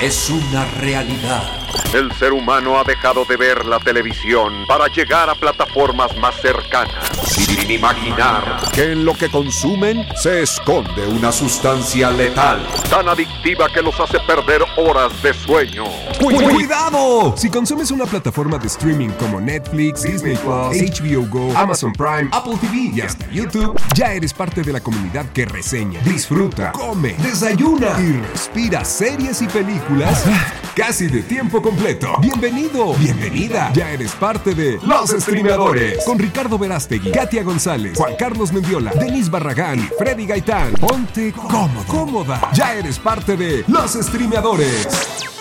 [0.00, 1.42] es una realidad.
[1.92, 7.10] El ser humano ha dejado de ver la televisión para llegar a plataformas más cercanas,
[7.26, 12.66] sin imaginar Que en lo que consumen se esconde una sustancia letal.
[12.88, 15.84] tan adictiva que los hace perder horas de sueño.
[16.20, 17.34] ¡Cuidado!
[17.36, 22.56] Si consumes una plataforma de streaming como Netflix, Disney Plus, HBO Go, Amazon Prime, Apple
[22.60, 28.00] TV y hasta YouTube, ya eres parte de la comunidad que reseña, disfruta, come, desayuna
[28.00, 29.89] y respira series y películas
[30.76, 32.14] casi de tiempo completo.
[32.20, 33.72] Bienvenido, bienvenida.
[33.74, 39.30] Ya eres parte de Los Streamadores con Ricardo Verástegui, Katia González, Juan Carlos Mendiola, Denis
[39.30, 40.74] Barragán Freddy Gaitán.
[40.74, 42.50] Ponte cómodo, cómoda.
[42.52, 45.39] Ya eres parte de Los Streamadores.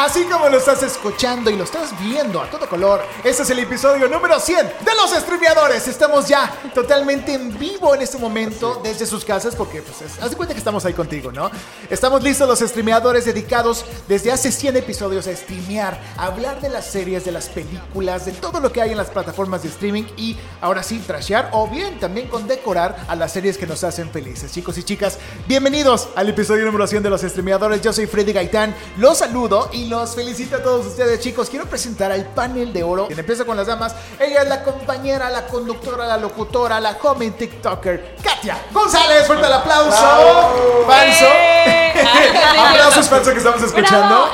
[0.00, 3.58] Así como lo estás escuchando y lo estás viendo a todo color, este es el
[3.58, 5.88] episodio número 100 de los streameadores.
[5.88, 10.30] Estamos ya totalmente en vivo en este momento desde sus casas porque, pues, es- haz
[10.30, 11.50] de cuenta que estamos ahí contigo, ¿no?
[11.90, 16.86] Estamos listos los streameadores dedicados desde hace 100 episodios a streamear, a hablar de las
[16.86, 20.36] series, de las películas, de todo lo que hay en las plataformas de streaming y
[20.60, 24.52] ahora sí, trashear o bien también condecorar a las series que nos hacen felices.
[24.52, 27.80] Chicos y chicas, bienvenidos al episodio número 100 de los streameadores.
[27.82, 31.48] Yo soy Freddy Gaitán, los saludo y los felicito a todos ustedes, chicos.
[31.48, 33.06] Quiero presentar al panel de oro.
[33.06, 33.94] Quien empieza con las damas.
[34.20, 39.26] Ella es la compañera, la conductora, la locutora, la joven TikToker, Katia González.
[39.26, 40.84] Fuerte el aplauso.
[40.86, 41.26] Falso.
[42.58, 44.26] Aplausos falso que estamos escuchando.
[44.26, 44.28] Bravo.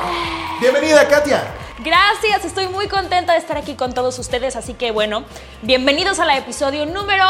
[0.59, 1.43] Bienvenida, Katia.
[1.79, 5.23] Gracias, estoy muy contenta de estar aquí con todos ustedes, así que bueno,
[5.61, 7.25] bienvenidos al episodio número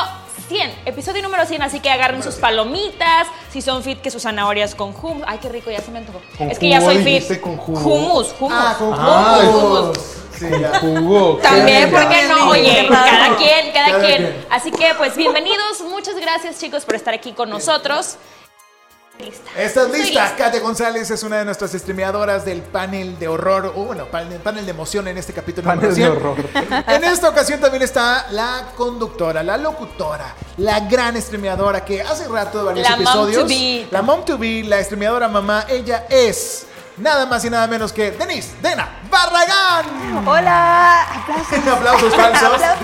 [0.47, 4.75] 100, episodio número 100, así que agarren sus palomitas, si son fit que sus zanahorias
[4.75, 6.21] con hummus, ay qué rico, ya se me antojó.
[6.37, 7.05] Con es que ya jugo, soy fit.
[7.05, 7.79] dijiste con jugo.
[7.79, 8.53] Hummus, hummus.
[8.59, 9.91] Ah, con Ah.
[10.37, 10.79] Sí, ya.
[10.79, 11.37] Jugo.
[11.37, 12.49] También, ¿por qué no?
[12.49, 14.17] Oye, cada quien, cada, Cada quien.
[14.17, 14.45] quien.
[14.49, 18.17] Así que pues bienvenidos, muchas gracias chicos por estar aquí con nosotros.
[19.19, 19.49] Lista.
[19.57, 20.35] ¿Estás Estoy lista?
[20.37, 24.65] Katia González es una de nuestras streameadoras del panel de horror, o bueno, panel, panel
[24.65, 26.11] de emoción en este capítulo Panel de 100.
[26.11, 26.35] horror.
[26.87, 32.57] En esta ocasión también está la conductora, la locutora, la gran streameadora que hace rato
[32.59, 33.41] de varios La mom episodios.
[33.43, 33.87] to be.
[33.89, 36.65] La mom to be, la streameadora mamá, ella es
[36.97, 40.27] nada más y nada menos que Denise Dena Barragán.
[40.27, 41.67] Hola, aplausos.
[41.67, 42.43] Aplausos falsos.
[42.43, 42.79] Aplausos.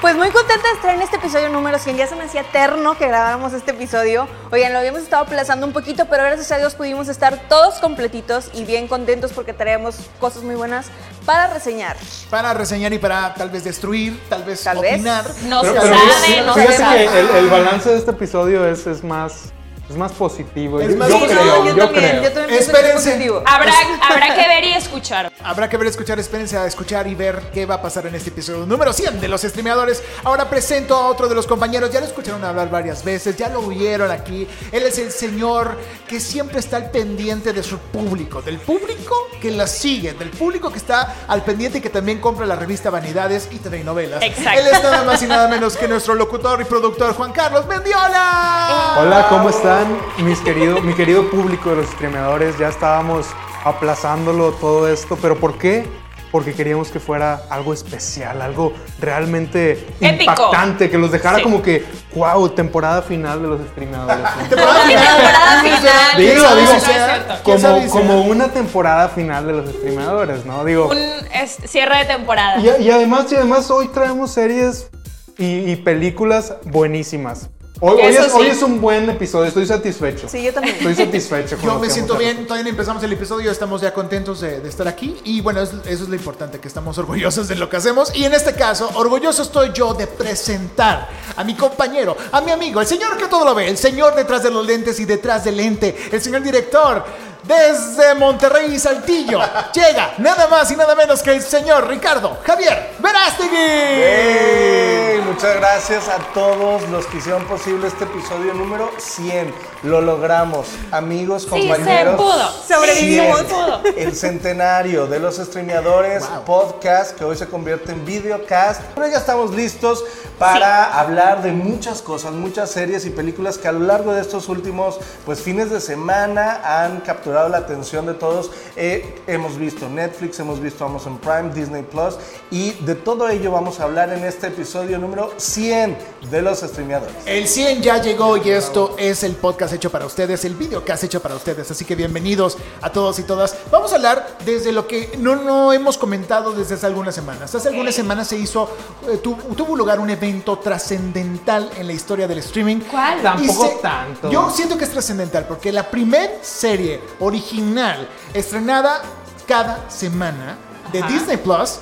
[0.00, 1.96] Pues muy contenta de estar en este episodio número 100.
[1.96, 4.28] Ya se me hacía eterno que grabáramos este episodio.
[4.50, 8.50] Oigan, lo habíamos estado aplazando un poquito, pero gracias a Dios pudimos estar todos completitos
[8.54, 10.86] y bien contentos porque traemos cosas muy buenas
[11.26, 11.96] para reseñar.
[12.30, 14.94] Para reseñar y para tal vez destruir, tal vez Tal vez.
[14.94, 15.24] opinar.
[15.44, 17.06] No Pero, se pero sabe, no se fíjate sabe.
[17.08, 19.52] que el, el balance de este episodio es, es más
[19.92, 20.80] es más positivo.
[20.80, 22.22] Es más yo creo, yo, yo, también, creo.
[22.22, 23.10] yo también Espérense.
[23.10, 23.42] positivo.
[23.46, 23.72] Habrá,
[24.08, 25.32] habrá que ver y escuchar.
[25.42, 28.30] Habrá que ver, escuchar, espérense a escuchar y ver qué va a pasar en este
[28.30, 30.02] episodio número 100 de los streameadores.
[30.24, 33.60] Ahora presento a otro de los compañeros, ya lo escucharon hablar varias veces, ya lo
[33.60, 34.48] oyeron aquí.
[34.72, 35.76] Él es el señor
[36.08, 40.70] que siempre está al pendiente de su público, del público que la sigue, del público
[40.70, 44.22] que está al pendiente y que también compra la revista Vanidades y TV novelas.
[44.22, 44.60] Exacto.
[44.60, 48.96] Él es nada más y nada menos que nuestro locutor y productor Juan Carlos Mendiola.
[49.00, 49.81] Hola, ¿cómo están?
[50.18, 53.26] Mis querido, mi querido público de los streameadores, ya estábamos
[53.64, 55.84] aplazándolo todo esto, pero ¿por qué?
[56.30, 60.22] Porque queríamos que fuera algo especial, algo realmente Épico.
[60.32, 61.42] impactante, que los dejara Sí.
[61.42, 61.84] como que,
[62.14, 64.18] wow, temporada final de los streameadores.
[64.22, 64.42] ¿no?
[64.48, 65.82] Temporada ¿Qué temporada final?
[66.16, 66.54] ¿Quién Digo, digo?
[66.72, 67.34] No es cierto.
[67.44, 70.64] ¿Quién sabe como, como una temporada final de los streameadores, ¿no?
[70.64, 70.98] Digo, Un
[71.34, 72.58] es- cierre de temporada.
[72.60, 74.88] y, y además, y además hoy traemos series
[75.36, 77.50] y, y películas buenísimas.
[77.84, 78.50] Hoy, hoy es, hoy sí.
[78.52, 80.28] es un buen episodio, estoy satisfecho.
[80.28, 80.76] Sí, yo también.
[80.76, 81.56] Estoy satisfecho.
[81.56, 84.68] con Yo me siento bien, todavía no empezamos el episodio, estamos ya contentos de, de
[84.68, 87.76] estar aquí y bueno, es- eso es lo importante, que estamos orgullosos de lo que
[87.78, 92.52] hacemos y en este caso, orgulloso estoy yo de presentar a mi compañero, a mi
[92.52, 95.42] amigo, el señor que todo lo ve, el señor detrás de los lentes y detrás
[95.44, 97.31] del lente, el señor director.
[97.42, 99.40] Desde Monterrey y Saltillo
[99.74, 103.56] llega nada más y nada menos que el señor Ricardo Javier Verástegui.
[103.56, 105.20] ¡Ey!
[105.22, 109.52] Muchas gracias a todos los que hicieron posible este episodio número 100.
[109.82, 112.12] Lo logramos, amigos, Sí, compañeros.
[112.12, 112.48] se pudo.
[112.68, 113.40] Sobrevivimos.
[113.82, 113.98] 100.
[113.98, 118.82] El centenario de los streameadores podcast que hoy se convierte en videocast.
[118.94, 120.04] Pero ya estamos listos
[120.42, 124.48] para hablar de muchas cosas, muchas series y películas que a lo largo de estos
[124.48, 128.50] últimos pues, fines de semana han capturado la atención de todos.
[128.74, 132.16] Eh, hemos visto Netflix, hemos visto Amazon Prime, Disney Plus
[132.50, 135.98] y de todo ello vamos a hablar en este episodio número número 100
[136.30, 137.14] de los streameadores.
[137.26, 140.90] El 100 ya llegó y esto es el podcast hecho para ustedes, el video que
[140.90, 141.70] has hecho para ustedes.
[141.70, 143.54] Así que bienvenidos a todos y todas.
[143.70, 147.54] Vamos a hablar desde lo que no, no hemos comentado desde hace algunas semanas.
[147.54, 148.70] Hace algunas semanas se hizo,
[149.06, 152.80] eh, tu- tuvo lugar un evento trascendental en la historia del streaming.
[152.90, 153.18] ¿Cuál?
[153.18, 154.30] Y Tampoco se- tanto.
[154.30, 159.02] Yo siento que es trascendental porque la primer serie original estrenada
[159.46, 160.56] cada semana
[160.92, 161.78] de Disney Plus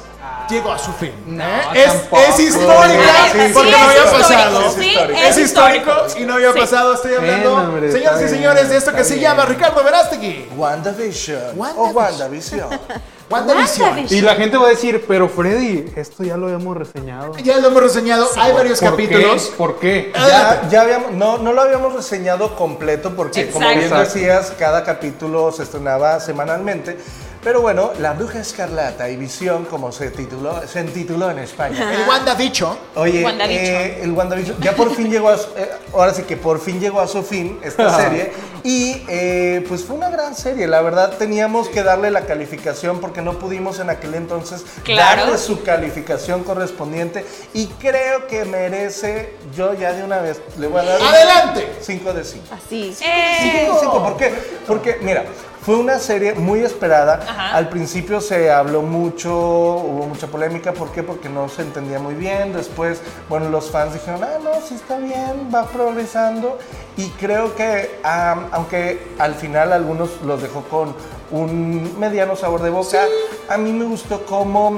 [0.49, 1.13] llegó a su fin.
[1.27, 1.61] No, ¿eh?
[1.75, 1.93] es,
[2.29, 4.75] es histórica A ver, sí porque es no había histórico, pasado.
[4.77, 6.59] sí, Es histórico y no había Sí.
[6.59, 6.95] pasado.
[6.95, 9.31] Estoy hablando, Bueno, hombre, señoras y señores, bien, de esto que está se bien.
[9.31, 10.49] llama Ricardo Verástegui.
[10.57, 11.41] WandaVision.
[11.57, 11.95] O WandaVision.
[11.95, 12.61] WandaVision.
[12.71, 12.81] WandaVision.
[13.31, 14.07] WandaVision.
[14.11, 17.37] Y la gente va a decir, pero Freddy, esto ya lo habíamos reseñado.
[17.39, 19.47] Ya lo hemos reseñado, hay varios ¿Por capítulos.
[19.47, 19.57] qué?
[19.57, 20.13] ¿Por qué?
[20.15, 25.53] Ya, ya habíamos, no, no lo habíamos reseñado completo porque, como bien decías, cada capítulo
[25.53, 26.99] se estrenaba semanalmente.
[27.43, 31.95] Pero bueno, La Bruja Escarlata y Visión, como se tituló, se tituló en España.
[31.95, 32.77] El WandaVision.
[32.97, 33.65] Oye, WandaVision.
[33.67, 36.79] eh, el WandaVision ya por fin llegó a su, eh, ahora sí que por fin
[36.81, 38.33] llegó a su fin esta serie
[38.63, 43.23] y eh, pues fue una gran serie, la verdad teníamos que darle la calificación porque
[43.23, 45.23] no pudimos en aquel entonces Claro.
[45.23, 50.81] darle su calificación correspondiente y creo que merece, yo ya de una vez le voy
[50.81, 51.73] a dar ¡Adelante!
[51.81, 52.45] 5 de 5.
[52.51, 52.95] Así.
[53.03, 54.31] Eh, Sí, ¿Por qué?
[54.67, 55.25] Porque, mira,
[55.63, 57.21] fue una serie muy esperada.
[57.23, 57.57] Ajá.
[57.57, 60.73] Al principio se habló mucho, hubo mucha polémica.
[60.73, 61.03] ¿Por qué?
[61.03, 62.53] Porque no se entendía muy bien.
[62.53, 66.59] Después, bueno, los fans dijeron, ah, no, sí está bien, va progresando.
[66.97, 70.95] Y creo que, aunque al final algunos los dejó con
[71.31, 73.05] un mediano sabor de boca,
[73.49, 74.77] a mí me gustó cómo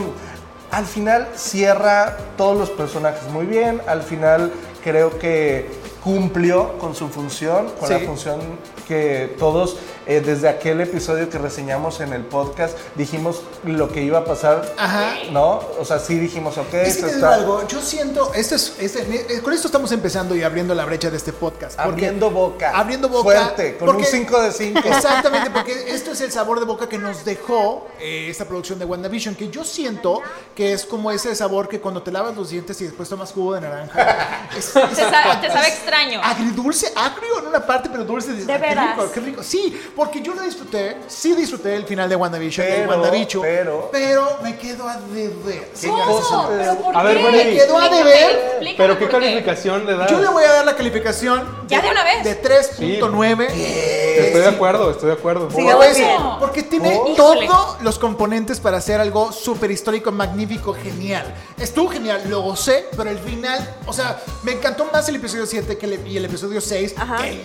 [0.73, 3.81] al final cierra todos los personajes muy bien.
[3.87, 4.53] Al final
[4.83, 5.71] creo que
[6.03, 8.41] cumplió con su función, con la función
[8.89, 9.77] que todos
[10.07, 14.75] eh, desde aquel episodio que reseñamos en el podcast dijimos lo que iba a pasar,
[14.77, 15.15] Ajá.
[15.31, 15.61] ¿no?
[15.79, 19.41] O sea, sí dijimos, ok, Es que está algo, yo siento, esto es, este- eh,
[19.43, 21.79] con esto estamos empezando y abriendo la brecha de este podcast.
[21.79, 22.73] abriendo boca.
[22.75, 23.23] Abriendo boca.
[23.23, 24.81] Fuerte, con porque- un 5 de 5.
[24.85, 28.85] Exactamente, porque esto es el sabor de boca que nos dejó eh, esta producción de
[28.85, 30.21] WandaVision, que yo siento
[30.55, 33.55] que es como ese sabor que cuando te lavas los dientes y después tomas jugo
[33.55, 34.49] de naranja.
[34.57, 36.21] es- te, sabe, te sabe extraño.
[36.23, 38.33] Agridulce, agrio en una parte, pero dulce.
[38.33, 38.97] Dices, ¿De "Ah, qué veras?
[38.97, 39.43] rico, qué rico.
[39.43, 44.39] Sí, porque yo lo disfruté, sí disfruté el final de WandaVision, Pero, WandaVision, pero- pero
[44.43, 45.71] me quedo a deber.
[45.81, 46.49] ¿Qué ¿Cómo?
[46.49, 47.23] ¿Pero por A ver, qué?
[47.25, 47.45] Freddy.
[47.45, 48.75] Me quedó a deber.
[48.77, 50.11] ¿Pero qué calificación le das?
[50.11, 52.25] Yo le voy a dar la calificación ¿Ya de una vez?
[52.25, 53.49] de 3.9.
[53.53, 55.49] Estoy de acuerdo, estoy de acuerdo.
[55.51, 56.05] Sí.
[56.41, 57.15] Porque tiene Oh.
[57.17, 61.33] todos los componentes para hacer algo súper histórico, magnífico, genial.
[61.59, 65.77] Estuvo genial, lo gocé, pero el final, o sea, me encantó más el episodio 7
[65.79, 67.19] que el, y el episodio 6 Ajá.
[67.19, 67.41] que el,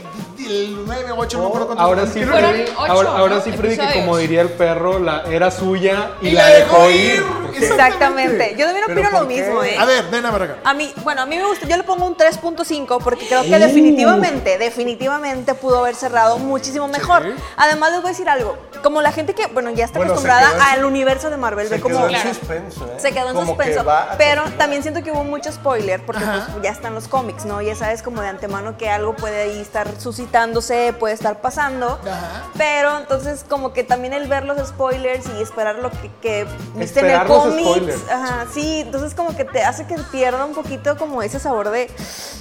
[0.45, 3.35] el 9, 8, no me acuerdo cuántos Ahora sí, Creo Fueron que- Freddy, ahora, ahora
[3.35, 3.41] ¿no?
[3.41, 7.23] sí, Freddy, que como diría el perro, la, era suya y, Y la, dejó ir.
[7.23, 8.55] porque- Exactamente.
[8.57, 9.77] Yo también ¿Pero opino lo mismo, ¿eh?
[9.77, 10.55] A ver, ven a ver acá.
[10.63, 13.49] A mí, bueno, a mí me gusta, yo le pongo un 3.5 porque creo Uh.
[13.49, 17.23] que definitivamente, definitivamente pudo haber cerrado muchísimo mejor.
[17.57, 20.71] Además les voy a decir algo, como la gente que, bueno, ya está Bueno, acostumbrada
[20.71, 22.29] al universo de Marvel, Se ve como quedó en Claro.
[22.33, 22.99] suspenso, ¿eh?
[22.99, 23.85] se quedó en Como suspenso,
[24.17, 27.61] pero también siento que hubo mucho spoiler porque pues, ya están los cómics, ¿no?
[27.61, 31.99] Ya sabes como de antemano que algo puede ahí estar suscitándose, puede estar pasando.
[32.03, 32.43] Ajá.
[32.57, 36.45] Pero entonces como que también el ver los spoilers y esperar lo que, que
[36.75, 40.53] viste en el los cómics, ajá, sí, entonces como que te hace que pierda un
[40.53, 41.89] poquito como ese sabor de,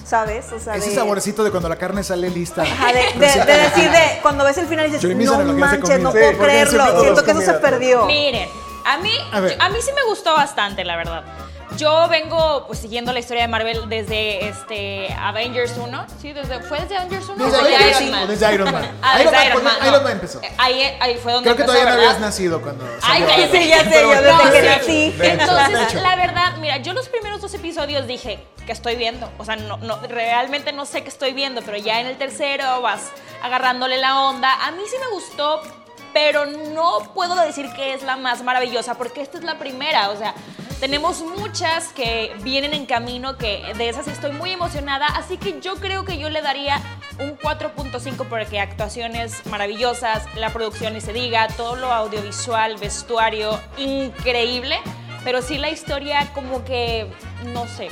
[0.05, 0.47] ¿sabes?
[0.53, 2.63] O sea, Ese de, saborcito de cuando la carne sale lista.
[2.63, 6.11] Ajá, de, de- de decir de cuando ves el final y dices, no manches, no
[6.13, 8.07] puedo Sí, creerlo, siento que eso se perdió.
[8.07, 8.49] Miren,
[8.85, 11.25] a mí, a mí sí me gustó bastante, la verdad.
[11.77, 16.07] Yo vengo pues, siguiendo la historia de Marvel desde este Avengers 1.
[16.21, 17.45] Sí, desde, ¿Fue desde Avengers 1?
[17.45, 18.29] Desde o Avengers, Iron sí, Man?
[18.29, 18.91] desde Iron Man.
[19.03, 19.77] Ah, Iron desde Man, Iron Man.
[19.83, 20.03] Iron no.
[20.03, 20.41] Man empezó.
[20.59, 23.69] Ahí, ahí fue donde Creo que empezó, todavía no habías nacido cuando Ay, salió Iron
[23.69, 25.15] ya sé, yo desde que nací.
[25.21, 29.31] Entonces, la verdad, mira, yo los primeros dos episodios dije que estoy viendo.
[29.39, 32.81] O sea, no, no, realmente no sé qué estoy viendo, pero ya en el tercero
[32.83, 33.11] vas
[33.43, 34.67] agarrándole la onda.
[34.67, 35.63] A mí sí me gustó,
[36.17, 40.09] pero no puedo decir que es la más maravillosa, porque esta es la primera.
[40.09, 40.33] O sea,
[40.81, 45.09] tenemos muchas que vienen en camino, que de esas estoy muy emocionada.
[45.09, 46.81] Así que yo creo que yo le daría
[47.19, 54.79] un 4.5 porque actuaciones maravillosas, la producción y se diga, todo lo audiovisual, vestuario, increíble.
[55.23, 57.13] Pero sí la historia como que,
[57.53, 57.89] no sé,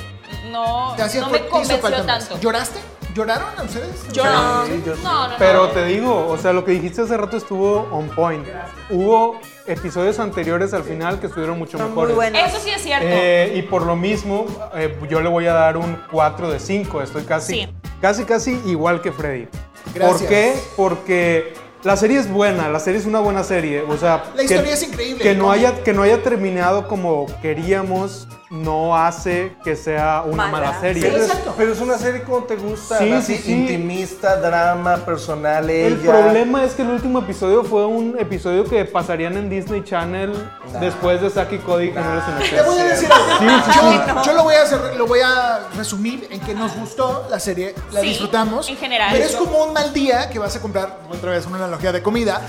[0.49, 2.05] no, no me convenció más.
[2.07, 2.39] tanto.
[2.39, 2.79] ¿Lloraste?
[3.15, 4.03] ¿Lloraron a ustedes?
[4.15, 4.65] No.
[4.65, 5.01] sí, yo sí.
[5.03, 5.35] No, no, no.
[5.39, 8.45] Pero te digo, o sea, lo que dijiste hace rato estuvo on point.
[8.89, 12.09] Hubo episodios anteriores al final que estuvieron mucho Son mejores.
[12.13, 12.41] muy buenos.
[12.51, 13.07] Eso sí es cierto.
[13.09, 14.45] Eh, y por lo mismo,
[14.75, 17.01] eh, yo le voy a dar un 4 de 5.
[17.01, 17.69] Estoy casi, Sí.
[18.01, 19.47] casi, casi igual que Freddy.
[19.93, 20.19] Gracias.
[20.19, 20.53] ¿Por qué?
[20.75, 21.53] Porque
[21.83, 23.81] la serie es buena, la serie es una buena serie.
[23.83, 28.27] O sea, La historia es increíble, Que no, haya, que no haya terminado como queríamos.
[28.51, 30.67] No hace que sea una Mala.
[30.67, 31.01] mala serie.
[31.01, 31.53] Pero es, exacto.
[31.57, 33.51] pero es una serie como te gusta, Sí, así sí, sí.
[33.53, 35.87] intimista, drama, personal, ella.
[35.87, 40.31] El problema es que el último episodio fue un episodio que pasarían en Disney Channel
[40.79, 43.25] después de Saki Cody que no les Te voy a decir algo.
[43.39, 43.79] Sí, sí,
[44.15, 47.39] yo, yo lo voy a hacer- lo voy a resumir en que nos gustó la
[47.39, 48.69] serie, la Sí, disfrutamos.
[48.69, 49.09] en general.
[49.11, 52.03] Pero es como un mal día que vas a comprar, otra vez una analogía de
[52.03, 52.41] comida.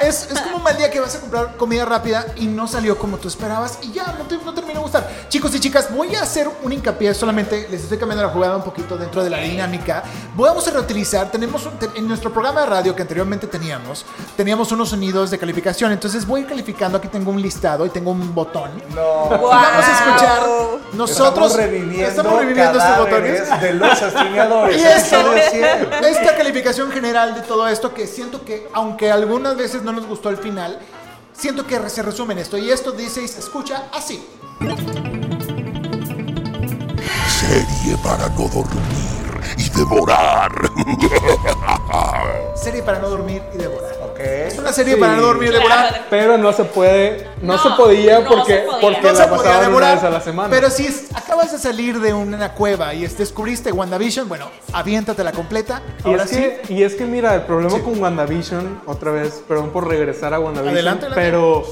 [0.00, 3.16] Es como un mal día que vas a comprar comida rápida y no salió como
[3.16, 5.08] tú esperabas y ya no, te, no terminó de gustar.
[5.28, 8.62] Chicos y chicas, voy a hacer un hincapié solamente, les estoy cambiando la jugada un
[8.62, 10.02] poquito dentro de la dinámica.
[10.36, 14.04] Vamos a reutilizar, tenemos un- en nuestro programa de radio que anteriormente teníamos,
[14.36, 15.90] teníamos unos sonidos de calificación.
[15.92, 18.70] Entonces voy a ir calificando, aquí tengo un listado y tengo un botón.
[18.94, 19.28] No.
[19.30, 20.42] Vamos a escuchar
[20.92, 23.60] nosotros estamos reviviendo, estamos reviviendo estos botones.
[23.62, 24.76] de los streameadores.
[24.80, 26.04] Y esto, Episodio 100.
[26.04, 30.28] esta calificación general de todo esto que siento que aunque algunas veces no nos gustó
[30.28, 30.78] el final,
[31.32, 34.22] siento que se resume en esto y esto dice y se escucha así.
[37.46, 39.02] Serie para no dormir
[39.58, 40.52] y devorar.
[42.54, 43.92] Serie para no dormir y devorar.
[44.04, 44.18] Ok.
[44.20, 45.00] Es una serie Sí.
[45.00, 45.92] para no dormir y devorar.
[45.92, 48.80] de- Pero no se puede, no, No, se podía no porque, se podía.
[48.80, 50.50] porque No la se podía una vez a la semana.
[50.50, 55.32] pero si es- acabas de salir de una cueva y es- descubriste WandaVision, bueno, aviéntatela
[55.32, 55.82] completa.
[56.04, 57.82] Y Ahora es, sí, que, y es que mira, el problema Sí.
[57.82, 61.20] con WandaVision, otra vez, perdón por regresar a WandaVision, Adelante, adelante.
[61.30, 61.64] pero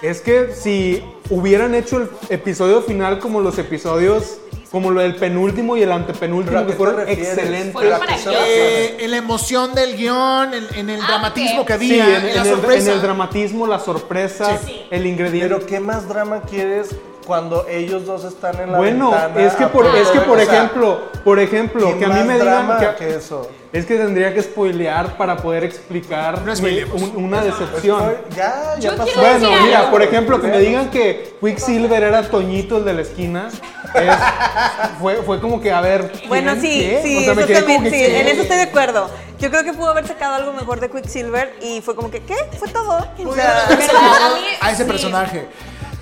[0.00, 4.38] es que si hubieran hecho el episodio final como los episodios,
[4.70, 7.82] como lo del penúltimo y el antepenúltimo, ¿Pero a que fueron excelentes.
[8.30, 12.22] Eh, en la emoción del guion, en, en el Ah, dramatismo que Sí, había, en,
[12.24, 12.90] en, en la el, sorpresa.
[12.90, 14.82] en el dramatismo, la sorpresa, Sí.
[14.90, 15.54] el ingrediente.
[15.54, 16.94] Pero ¿qué más drama quieres
[17.28, 19.40] cuando ellos dos están en la bueno, ventana?
[19.46, 22.78] es que por, es que por ejemplo, por ejemplo, ¿qué que a mí me digan
[22.78, 23.50] que, que eso?
[23.70, 27.02] es que tendría que spoilear para poder explicar No mi- spoilemos.
[27.02, 28.00] un- una decepción.
[28.12, 29.20] Estoy- ya, ya pasó.
[29.20, 29.90] Bueno, mira, algo.
[29.90, 33.48] por ejemplo, que me digan que Quicksilver era Toñito el de la esquina,
[33.94, 36.10] es- fue, fue como que, a ver.
[36.28, 37.00] Bueno, sí, ¿Qué?
[37.04, 38.20] sí, O sea, me eso quedé también, que, sí, ¿qué?
[38.22, 39.10] en eso estoy de acuerdo.
[39.38, 42.36] Yo creo que pudo haber sacado algo mejor de Quicksilver y fue como que, ¿qué?
[42.58, 43.06] Fue todo.
[43.26, 44.88] O sea, sacado a mí- a ese sí.
[44.90, 45.46] personaje.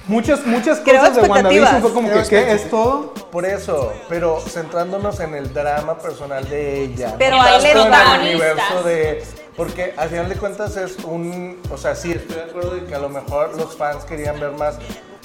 [0.08, 1.22] Muchas, muchas Creo cosas de.
[1.22, 2.52] WandaVision fue como Creo que, ¿qué?
[2.52, 3.12] ¿Es todo?
[3.30, 7.14] Por eso, pero centrándonos en el drama personal de ella.
[7.18, 9.24] Pero no ahí le el universo de.
[9.56, 11.60] Porque al final de cuentas es un.
[11.72, 14.52] O sea, sí, estoy de acuerdo de que a lo mejor los fans querían ver
[14.52, 14.78] más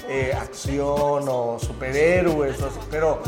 [0.08, 3.22] eh, acción o superhéroes, o así, pero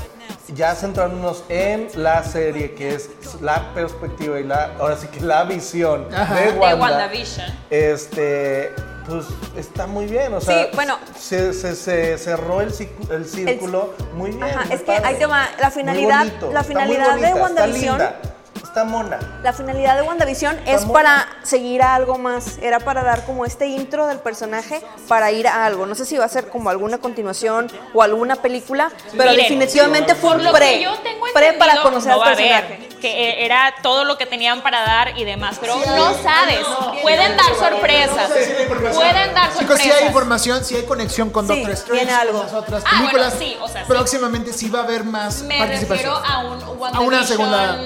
[0.54, 4.72] ya centrándonos en la serie, que es la perspectiva y la.
[4.80, 6.34] Ahora sí que la visión Ajá.
[6.34, 6.76] de De Wanda.
[6.78, 7.46] WandaVision.
[7.70, 8.72] Este,
[9.08, 10.98] pues está muy bien, o sea, Sí, bueno.
[11.18, 14.42] se, se- se cerró el, cic- el círculo muy bien.
[14.44, 15.02] Ajá, muy es que padre.
[15.04, 18.33] ahí te va, la finalidad- bonito, la finalidad de bonita, está WandaVision-
[18.74, 19.20] Está mona.
[19.44, 20.90] La finalidad de WandaVision es Vamos.
[20.94, 22.58] para seguir a algo más.
[22.60, 25.86] Era para dar como este intro del personaje para ir a algo.
[25.86, 30.16] No sé si va a ser como alguna continuación o alguna película, pero Miren, definitivamente
[30.16, 30.70] fue un lo pre.
[30.78, 32.74] que yo tengo pre para conocer no al personaje.
[32.74, 36.06] haber, que eh, era todo lo que tenían para dar y demás, pero Sí no
[36.08, 38.94] hay, sabes, no, pueden dar sorpresas, decir la información.
[39.04, 40.02] pueden dar Chicos, si hay sorpresas.
[40.08, 42.38] información, si hay conexión con Sí, Doctor Strange, viene algo.
[42.38, 43.34] con las otras Ah, bueno, películas.
[43.38, 43.86] sí, o sea, sí.
[43.88, 46.12] próximamente sí va a haber más Me participación.
[46.12, 47.78] refiero a un WandaVision A una segunda-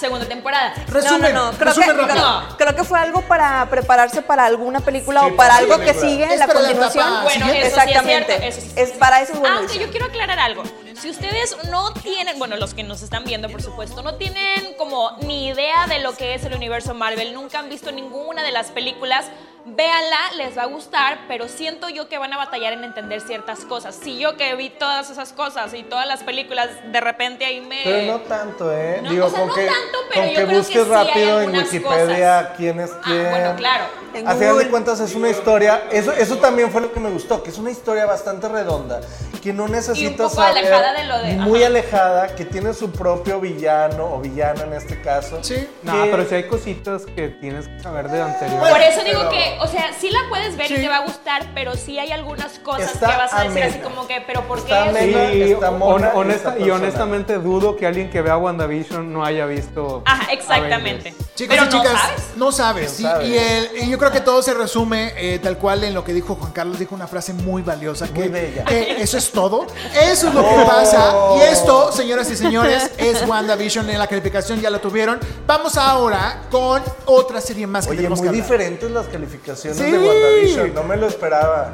[0.00, 0.74] segunda temporada.
[0.88, 1.58] Resumen, no, no, no.
[1.58, 5.56] Creo, que, creo, creo que fue algo para prepararse para alguna película Sí, o para
[5.56, 7.06] algo la que sigue, Es la la continuación.
[7.06, 8.26] etapa Bueno, eso sí es Exactamente.
[8.38, 8.72] cierto, eso sí.
[8.76, 10.62] Es para eso es Aunque yo quiero aclarar algo.
[11.00, 15.12] Si ustedes no tienen, bueno, los que nos están viendo, por supuesto, no tienen como
[15.22, 18.70] ni idea de lo que es el universo Marvel, nunca han visto ninguna de las
[18.70, 19.26] películas,
[19.64, 23.60] véanla, les va a gustar, pero siento yo que van a batallar en entender ciertas
[23.64, 23.94] cosas.
[23.94, 27.80] Si yo que vi todas esas cosas y todas las películas, de repente ahí me...
[27.84, 29.00] Pero no tanto, ¿eh?
[29.02, 30.72] No, Digo, o sea, con no que, tanto, pero con yo que creo que busques
[30.84, 32.56] sí hay rápido en algunas Wikipedia cosas.
[32.56, 33.30] quién es Ah, quién.
[33.30, 33.84] bueno, claro.
[34.12, 37.10] En A final de cuentas es una historia, eso, eso también fue lo que me
[37.10, 39.00] gustó, que es una historia bastante redonda,
[39.40, 41.66] que no necesita poco saber, alejada de lo de- muy ajá.
[41.68, 45.38] alejada, que tiene su propio villano o villana en este caso.
[45.44, 45.68] Sí.
[45.84, 48.58] No, que- pero si hay cositas que tienes que saber de anterior.
[48.68, 50.74] Por eso digo pero- que, o sea, sí la puedes ver Sí.
[50.74, 53.62] y te va a gustar, pero sí hay algunas cosas Está que vas a decir
[53.62, 55.30] así como que, pero ¿por qué Está amena.
[55.32, 60.02] Sí, está mona y honesta- honestamente dudo que alguien que vea WandaVision no haya visto.
[60.06, 61.08] Ajá, exactamente.
[61.10, 61.34] Avengers.
[61.34, 62.22] Chicos pero y chicas, no sabes.
[62.36, 62.92] no sabes.
[62.96, 63.26] ¿Quién Y, sabe?
[63.28, 66.12] y el- y yo creo que todo se resume eh, tal cual en lo que
[66.12, 66.78] dijo Juan Carlos.
[66.78, 68.06] Dijo una frase muy valiosa.
[68.08, 68.64] Que, Muy bella.
[68.64, 69.66] que eso es todo.
[69.94, 70.66] Eso es lo que Oh.
[70.66, 71.14] pasa.
[71.38, 74.60] Y esto, señoras y señores, es WandaVision en la calificación.
[74.60, 75.18] Ya lo tuvieron.
[75.46, 79.68] Vamos ahora con otra serie más que Oye, tenemos muy que diferentes las calificaciones Sí.
[79.68, 81.70] de WandaVision, no me lo esperaba.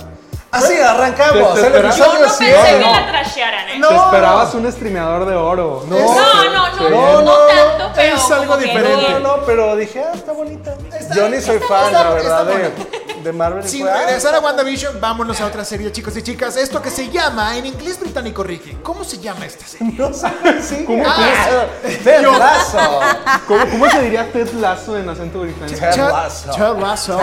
[0.50, 2.78] Así, arrancamos, Te- te el Yo no pensé 100.
[2.78, 3.78] que la trashearan, ¿eh?
[3.78, 3.88] No.
[3.88, 5.84] Te esperabas un streameador de oro.
[5.88, 5.98] No.
[5.98, 6.84] No, no, no, Sí.
[6.88, 9.08] no, no tanto, pero es algo diferente.
[9.10, 10.74] No, no, no, pero dije, ah, está bonita.
[10.98, 13.68] Está- Yo ni soy fan, la verdad, está de, Marvel.
[13.68, 16.56] Sin fue, ah, regresar a WandaVision, vámonos a otra serie, chicos y chicas.
[16.56, 19.94] Esto que se llama, en inglés británico, Ricky, ¿cómo se llama esta serie?
[19.96, 20.28] No sé,
[20.62, 20.84] sí.
[20.86, 21.66] ¿Cómo Ah?
[21.82, 23.00] Ted Lasso.
[23.46, 25.78] ¿Cómo, cómo se diría Ted Lasso en acento británico?
[25.78, 26.50] Ted Ted Lasso.
[26.52, 27.20] Ted Lasso.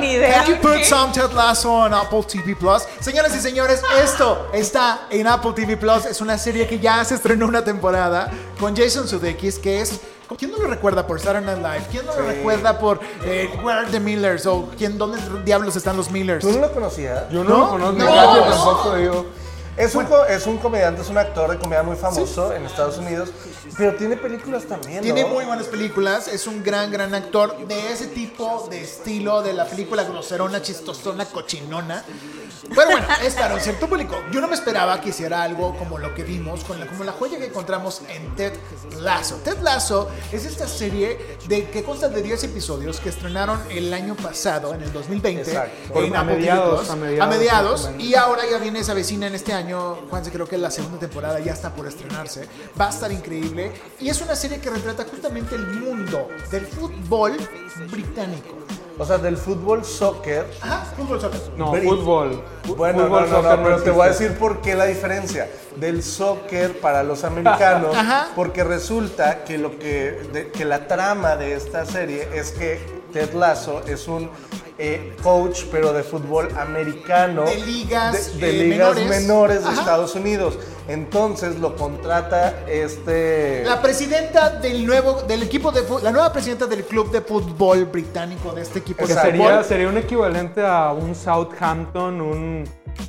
[0.00, 0.44] Ni idea.
[0.44, 2.82] Can you put some Ted Lasso on Apple TV Plus?
[3.00, 6.06] Señoras y señores, esto está en Apple TV Plus.
[6.06, 10.00] Es una serie que ya se estrenó una temporada con Jason Sudeikis, que es.
[10.38, 11.86] ¿Quién no lo recuerda por Saturday Night Live?
[11.90, 14.46] ¿Quién no lo recuerda por eh, Where Are the Millers?
[14.46, 16.44] ¿O quién, dónde diablos están los Millers?
[16.44, 17.28] ¿Tú no lo conocías?
[17.30, 17.58] Yo no, ¿No?
[17.58, 18.34] lo conozco, No.
[18.34, 18.44] No.
[18.44, 19.26] tampoco, digo.
[19.76, 23.30] Es un, es un comediante, es un actor de comedia muy famoso en Estados Unidos,
[23.76, 25.02] pero tiene películas también, ¿no?
[25.02, 29.52] Tiene muy buenas películas, es un gran, gran actor de ese tipo de estilo de
[29.52, 32.04] la película groserona, chistosona, cochinona.
[32.68, 34.14] Pero bueno, es para un cierto público.
[34.30, 37.12] Yo no me esperaba que hiciera algo como lo que vimos, con la, como la
[37.12, 38.52] joya que encontramos en Ted
[39.00, 39.36] Lasso.
[39.42, 44.14] Ted Lasso es esta serie de, que consta de 10 episodios que estrenaron el año
[44.14, 46.00] pasado, en el 2020, Exacto.
[46.00, 49.63] en A mediados, a mediados, a y ahora ya viene esa vecina en este año.
[50.10, 52.48] Juanse, creo que la segunda temporada ya está por estrenarse.
[52.80, 53.72] Va a estar increíble.
[54.00, 57.36] Y es una serie que retrata justamente el mundo del fútbol
[57.90, 58.56] británico.
[58.96, 60.46] O sea, del fútbol soccer.
[60.62, 61.40] Ajá, fútbol soccer.
[61.56, 62.44] No, fútbol.
[62.76, 66.02] Bueno, fútbol, no, no, no, pero te voy a decir por qué la diferencia del
[66.04, 68.28] soccer para los americanos, Ajá.
[68.36, 73.32] porque resulta que lo que, de- que la trama de esta serie es que Ted
[73.32, 74.28] Lasso es un
[74.76, 79.08] eh, coach, pero de fútbol americano, De ligas, de, de eh, ligas menores.
[79.08, 79.80] menores, de Ajá.
[79.80, 80.58] Estados Unidos.
[80.88, 83.62] Entonces lo contrata este.
[83.64, 88.52] La presidenta del nuevo del equipo de la nueva presidenta del club de fútbol británico
[88.52, 92.64] de este equipo de sería, sería un equivalente a un Southampton, un,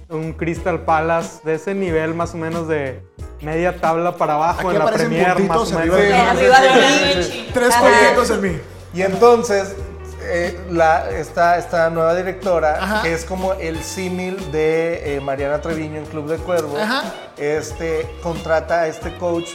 [0.09, 3.01] un Crystal Palace de ese nivel más o menos de
[3.41, 6.29] media tabla para abajo Aquí en la Premier más o arriba menos.
[6.29, 6.69] Arriba de
[7.15, 7.49] mí.
[7.51, 8.59] Tres puntitos en mí.
[8.93, 9.75] Y entonces,
[10.25, 13.01] eh, la, esta, esta nueva directora, Ajá.
[13.03, 17.03] que es como el símil de eh, Mariana Treviño en Club de Cuervos, Ajá.
[17.37, 19.49] este, contrata a este coach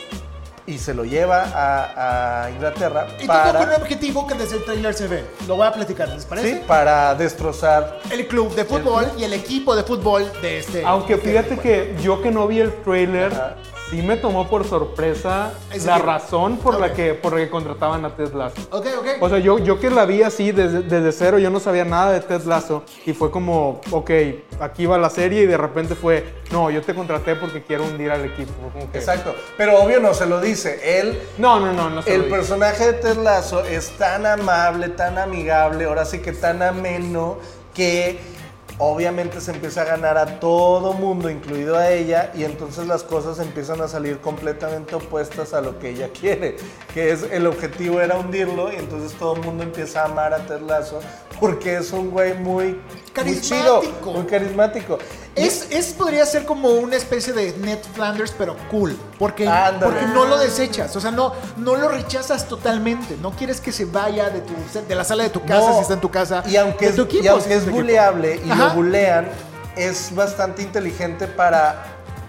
[0.66, 4.56] y se lo lleva a, a Inglaterra Y todo con un para, objetivo que desde
[4.56, 5.24] el trailer se ve.
[5.48, 6.54] Lo voy a platicar, ¿les parece?
[6.54, 7.98] sí, para destrozar.
[8.10, 10.84] El club de fútbol y el equipo de fútbol de este.
[10.84, 13.56] Aunque fíjate que yo que no vi el trailer, Ajá.
[13.90, 18.04] Sí me tomó por sorpresa Es la razón por la que por la que contrataban
[18.04, 18.61] a Ted Lasso.
[18.70, 19.06] Ok, ok.
[19.20, 22.12] O sea, yo, yo que la vi así desde, desde cero, yo no sabía nada
[22.12, 24.11] de Ted Lasso y fue como, ok,
[24.61, 28.11] aquí va la serie y de repente fue, no, yo te contraté porque quiero hundir
[28.11, 28.53] al equipo.
[28.72, 29.35] como que- Exacto.
[29.57, 31.00] Pero obvio no se lo dice.
[31.00, 32.37] Él No, no, no, no se El lo dije.
[32.37, 37.38] personaje de Ted Lasso es tan amable, tan amigable, ahora sí que tan ameno,
[37.74, 38.18] que
[38.81, 43.38] obviamente se empieza a ganar a todo mundo, incluido a ella, y entonces las cosas
[43.38, 46.57] empiezan a salir completamente opuestas a lo que ella quiere,
[46.95, 50.47] que es el objetivo era hundirlo, y entonces todo el mundo empieza a amar a
[50.47, 50.62] Ted
[51.38, 52.81] porque es un güey muy,
[53.25, 54.11] muy chido, Carismático.
[54.12, 54.99] muy carismático.
[55.37, 58.96] Y- Es, es podría ser como una especie de Ned Flanders, pero cool.
[59.18, 59.81] Porque, Ándale.
[59.92, 60.94] porque no lo desechas.
[60.96, 63.16] O sea, no, no lo rechazas totalmente.
[63.23, 64.53] No quieres que se vaya de, tu,
[64.88, 66.42] de la sala de tu casa No, si está en tu casa.
[66.46, 67.77] Y aunque, de es, tu equipo, y aunque si es equipo.
[67.77, 68.64] buleable y Ajá.
[68.68, 69.29] lo bulean,
[69.77, 71.85] es bastante inteligente para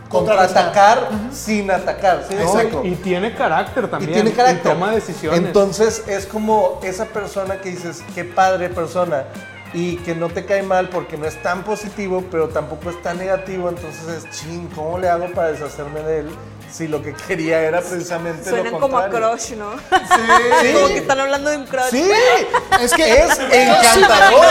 [0.10, 2.26] contraatacar sin atacar.
[2.28, 2.36] ¿sí?
[2.36, 2.82] No, Exacto.
[2.84, 4.14] y tiene carácter Y también.
[4.14, 4.74] tiene carácter.
[4.74, 5.40] toma decisiones.
[5.40, 9.24] Entonces es como esa persona que dices, qué padre persona.
[9.74, 13.18] Y que no te cae mal porque no es tan positivo, pero tampoco es tan
[13.18, 13.70] negativo.
[13.70, 16.30] Entonces es, ching, ¿cómo le hago para deshacerme de él?
[16.70, 19.30] Si lo que quería era precisamente Suenan lo como a contrario.
[19.32, 19.72] crush, ¿no?
[19.78, 20.74] Sí.
[20.74, 21.90] como que están hablando de un crush.
[21.90, 22.10] Sí,
[22.82, 24.46] Es que es encantador.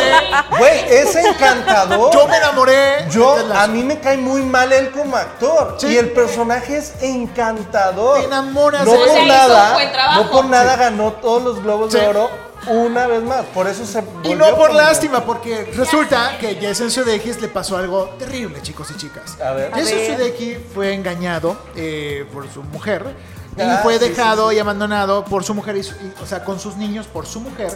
[0.59, 2.13] Güey, es encantador.
[2.13, 3.09] Yo me enamoré.
[3.11, 5.77] Yo, a mí me cae muy mal él como actor.
[5.79, 5.89] Sí.
[5.89, 8.21] Y el personaje es encantador.
[8.21, 9.77] Te enamoras no por nada.
[10.17, 11.99] No por nada ganó todos los globos Sí.
[11.99, 13.45] de oro una vez más.
[13.47, 18.11] Por eso se Y no por lástima, porque resulta que Jason Sudeikis le pasó algo
[18.19, 19.39] terrible, chicos y chicas.
[19.41, 19.73] A ver.
[19.73, 20.17] A Jason ver.
[20.17, 23.15] Sudeikis fue engañado eh, por su mujer
[23.57, 24.57] y Ah, fue sí, dejado sí, sí.
[24.57, 27.73] y abandonado por su mujer, y- o sea, con sus niños por su mujer,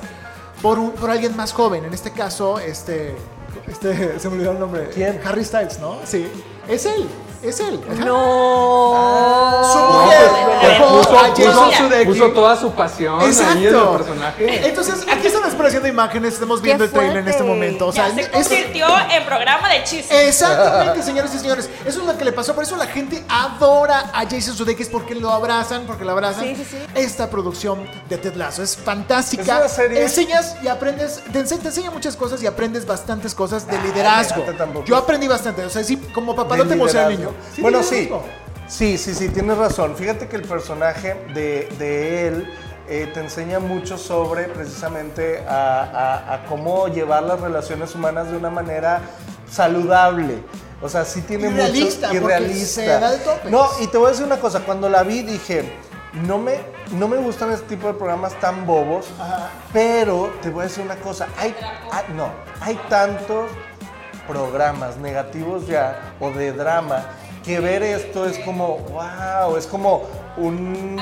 [0.62, 1.84] por, un- por alguien más joven.
[1.84, 3.14] En este caso, este,
[3.66, 4.88] este, se me olvidó el nombre.
[4.94, 5.20] ¿Quién?
[5.24, 5.98] Harry Styles, ¿no?
[6.04, 6.26] Sí,
[6.68, 7.06] es él,
[7.48, 7.80] es él.
[7.90, 8.04] Ajá.
[8.04, 9.62] No.
[9.72, 13.32] Su No, mujer pues, dejó puso, a Jason puso- puso toda su pasión ahí en
[13.32, 13.90] Exacto.
[13.92, 14.68] el personaje.
[14.68, 17.86] Entonces, aquí estamos apareciendo imágenes, estamos viendo el trailer en este momento.
[17.88, 20.10] O sea, Ya se es- convirtió en programa de chismes.
[20.28, 21.68] Exactamente, señores y señores.
[21.84, 22.54] Eso es lo que le pasó.
[22.54, 26.44] Por eso la gente adora a Jason Sudeikis porque lo abrazan, porque lo abrazan.
[26.44, 26.76] Sí, sí, sí.
[26.94, 29.42] Esta producción de Ted Lasso es fantástica.
[29.42, 33.34] Es una serie- Enseñas y aprendes, te, ense- te enseña muchas cosas y aprendes bastantes
[33.34, 34.36] cosas de liderazgo.
[34.40, 34.86] espérate, tampoco.
[34.86, 35.64] Yo aprendí bastante.
[35.64, 37.16] O sea, sí, como papá no te emociona el
[37.52, 37.62] niño.
[37.62, 38.10] bueno, sí.
[38.66, 39.94] Sí, sí, sí, tienes razón.
[39.94, 42.54] Fíjate que el personaje de, de él
[42.88, 48.36] eh, te enseña mucho sobre precisamente a, a- a cómo llevar las relaciones humanas de
[48.38, 49.00] una manera
[49.50, 50.38] saludable.
[50.82, 51.62] O sea, sí tiene mucho
[52.14, 52.66] y porque realista.
[52.82, 53.50] se da de topes.
[53.50, 55.72] No, y te voy a decir una cosa, cuando la vi dije,
[56.26, 56.56] no me,
[56.92, 59.06] no me gustan este tipo de programas tan bobos,
[59.72, 61.54] pero te voy a decir una cosa, hay,
[61.92, 62.28] hay- no,
[62.60, 63.50] hay tantos
[64.26, 67.04] programas negativos ya o de drama
[67.44, 70.02] que ver esto es como, wow, es como
[70.36, 70.98] un,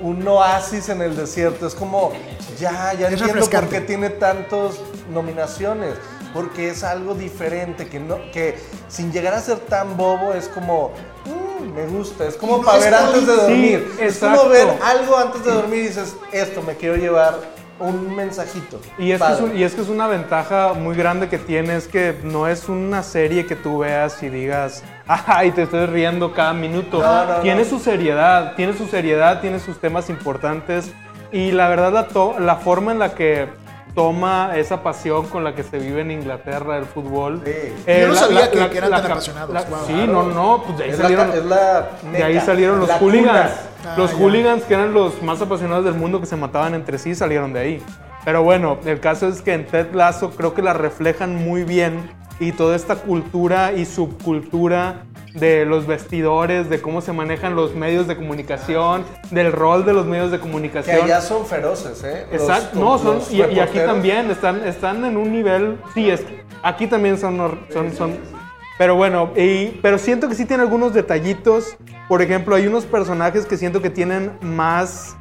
[0.00, 2.12] un oasis en el desierto, es como,
[2.58, 4.76] ya, ya Es entiendo por qué tiene tantas
[5.12, 5.94] nominaciones.
[6.32, 8.56] Porque es algo diferente, que, no, que
[8.88, 10.92] sin llegar a ser tan bobo es como,
[11.24, 13.92] "Mm, me gusta, es como no para es ver antes de dormir.
[13.98, 17.34] Sí, es como ver algo antes de dormir y dices, esto me quiero llevar
[17.80, 18.78] un mensajito.
[18.96, 19.42] Y es, que es Padre.
[19.44, 22.68] un- y es que es una ventaja muy grande que tiene, es que no es
[22.68, 24.84] una serie que tú veas y digas,
[25.26, 27.00] ay, te estoy riendo cada minuto.
[27.02, 27.68] No, no, tiene no.
[27.68, 30.92] su seriedad, tiene su seriedad, tiene sus temas importantes.
[31.32, 33.48] Y la verdad, la, to- la forma en la que
[33.94, 37.42] toma esa pasión con la que se vive en Inglaterra el fútbol.
[37.44, 37.50] Sí.
[37.86, 39.78] eh, Yo no la- sabía la- que- que eran tan apasionados, wow.
[39.86, 41.30] Sí, no, no, pues de ahí es, salieron.
[41.30, 43.50] es ahí los hooligans.
[43.96, 44.16] los ya.
[44.16, 47.60] hooligans, que eran los más apasionados del mundo que se mataban entre sí, salieron de
[47.60, 47.82] ahí.
[48.24, 52.10] Pero bueno, el caso es que en Ted Lasso creo que la reflejan muy bien
[52.38, 55.04] y toda esta cultura y subcultura
[55.34, 60.06] de los vestidores, de cómo se manejan los medios de comunicación, del rol de los
[60.06, 61.04] medios de Que comunicación.
[61.04, 62.26] allá son feroces, ¿eh?
[62.32, 66.24] Los- Exacto, no, son, y, y aquí también están, están en un nivel, sí, es,
[66.62, 67.36] aquí también son,
[67.72, 68.18] son, son
[68.78, 71.76] pero bueno, y, pero siento que sí tiene algunos detallitos,
[72.08, 75.16] por ejemplo, hay unos personajes que siento que tienen más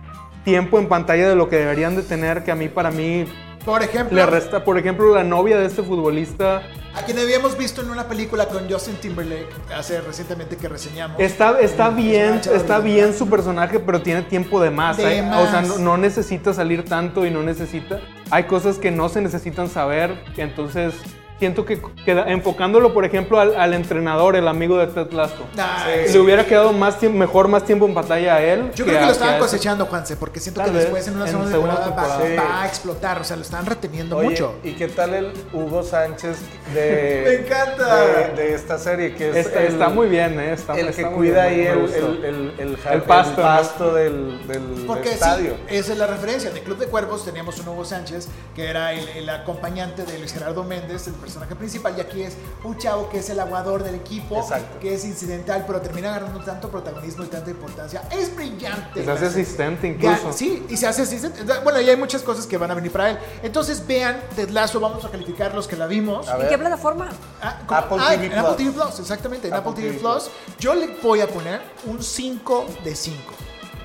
[0.49, 3.25] tiempo en pantalla de lo que deberían de tener, que a mí, para mí,
[3.65, 6.63] Por ejemplo, le resta, por ejemplo, la novia de este futbolista,
[6.95, 11.19] a quien habíamos visto en una película con Justin Timberlake hace recientemente que reseñamos.
[11.19, 14.97] Está, está bien, está bien su personaje, pero tiene tiempo de más.
[14.97, 15.67] De Hay- O sea, más.
[15.67, 17.99] no, no necesita salir tanto y no necesita.
[18.31, 20.19] Hay cosas que no se necesitan saber.
[20.35, 20.95] Entonces,
[21.39, 25.45] siento que queda- enfocándolo, por ejemplo, al, al entrenador, el amigo de Ted Lasso.
[25.87, 26.17] Le sí.
[26.17, 28.71] hubiera quedado más tiempo, mejor más tiempo en pantalla a él.
[28.75, 31.25] Yo creo que a- lo estaban cosechando, Juanse, porque siento Tal que después en una
[31.25, 34.55] en segunda segunda temporada, va- a explotar, o sea, lo están reteniendo Oye, mucho.
[34.63, 36.37] ¿y qué tal el Hugo Sánchez
[36.73, 37.95] de, Me encanta.
[38.05, 39.15] de, de esta serie?
[39.15, 40.53] Que es Está, el, está muy bien, ¿eh?
[40.53, 43.93] Está, el está que muy cuida bien, ahí el, el, el, el ja- El pasto,
[43.93, 45.51] del, del Porque estadio.
[45.69, 46.49] sí, esa es la referencia.
[46.49, 50.17] En el Club de Cuervos teníamos un Hugo Sánchez, que era el, el acompañante de
[50.19, 53.83] Luis Gerardo Méndez, el personaje principal, y aquí es un chavo que es el aguador
[53.83, 54.79] del equipo, Exacto.
[54.79, 58.03] que es incidental, pero termina agarrando tanto protagonismo y tanta importancia.
[58.11, 59.01] Es brillante.
[59.01, 60.33] Y se hace asistente incluso.
[60.33, 61.43] Sí, y se hace asistente.
[61.63, 63.19] Bueno, y hay muchas cosas que van a venir para él.
[63.43, 66.27] Entonces vean Ted Lasso, vamos a calificar los que la vimos.
[66.27, 67.09] ¿En qué plataforma?
[67.41, 67.59] Ah.
[67.67, 68.39] Apple Ah, TV en Plus.
[68.43, 70.29] Apple TV Plus, exactamente, en Apple, Apple TV, TV Plus.
[70.59, 73.17] Yo le voy a poner un 5 de 5.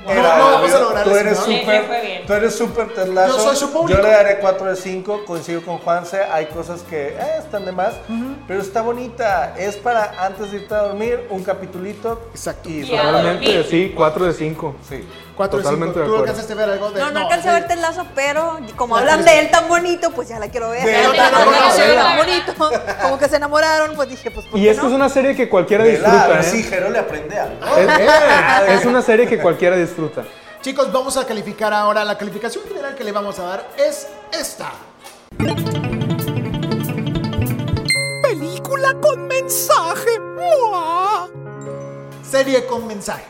[0.05, 2.27] No, Era no vamos a lograr tú eres súper, fue bien.
[2.27, 3.37] tú eres súper Ted Lasso.
[3.38, 3.99] Yo soy su público.
[3.99, 6.23] Yo le daré 4 de 5, coincido con Juanse.
[6.25, 7.95] Hay cosas que eh, están de más,
[8.47, 9.55] pero está bonita.
[9.57, 12.29] Es para antes de irte a dormir, un capitulito.
[12.33, 12.69] Exacto.
[12.69, 14.77] Y Y Realmente, sí, 4 de 5.
[14.88, 15.05] Sí.
[15.37, 15.75] 4 de 5.
[15.75, 17.66] Totalmente de ¿Tú alcanzaste a ver algo de No, no alcancé a sí.
[17.68, 20.85] ver Lasso, pero como hablan de él tan bonito, pues ya la quiero ver.
[20.85, 22.55] Pero tan bonito.
[23.03, 24.88] Como que se enamoraron, pues dije, pues ¿por Y esto no?
[24.90, 26.42] es una serie que cualquiera disfruta, ¿eh?
[26.44, 27.57] si Jero le aprende algo.
[27.77, 30.23] Es, es una serie que cualquiera disfruta.
[30.62, 32.05] Chicos, vamos a calificar ahora.
[32.05, 34.73] La calificación general que le vamos a dar es esta.
[38.23, 40.18] Película con mensaje.
[40.20, 41.29] ¡Mua!
[42.23, 43.25] Serie con mensaje.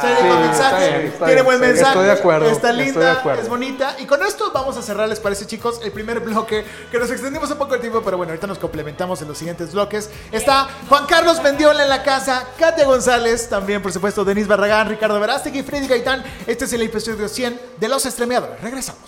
[0.00, 0.88] Serie sí, con está mensaje.
[0.88, 1.88] bien, está Tiene bien, buen mensaje.
[1.90, 3.42] estoy de acuerdo, Está estoy linda, de acuerdo.
[3.42, 3.96] es bonita.
[3.98, 5.80] Y con esto vamos a cerrar, ¿les parece, chicos?
[5.82, 9.20] El primer bloque, que nos extendimos un poco el tiempo, pero bueno, ahorita nos complementamos
[9.22, 10.08] en los siguientes bloques.
[10.30, 15.18] Está Juan Carlos Mendiola en la casa, Katia González, también, por supuesto, Denis Barragán, Ricardo
[15.18, 16.22] Verástegui, Freddy Gaitán.
[16.46, 18.60] Este es el episodio 100 de Los Estremeadores.
[18.60, 19.00] Regresamos.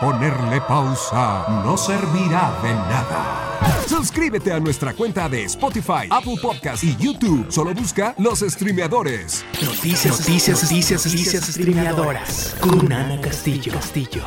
[0.00, 3.84] Ponerle pausa no servirá de nada.
[3.86, 7.46] Suscríbete a nuestra cuenta de Spotify, Apple Podcast y YouTube.
[7.50, 9.44] Solo busca los streameadores.
[9.62, 12.56] Noticias, noticias, noticias, noticias streameadoras.
[12.60, 13.72] Con Ana Castillo.
[13.72, 14.22] Castillo.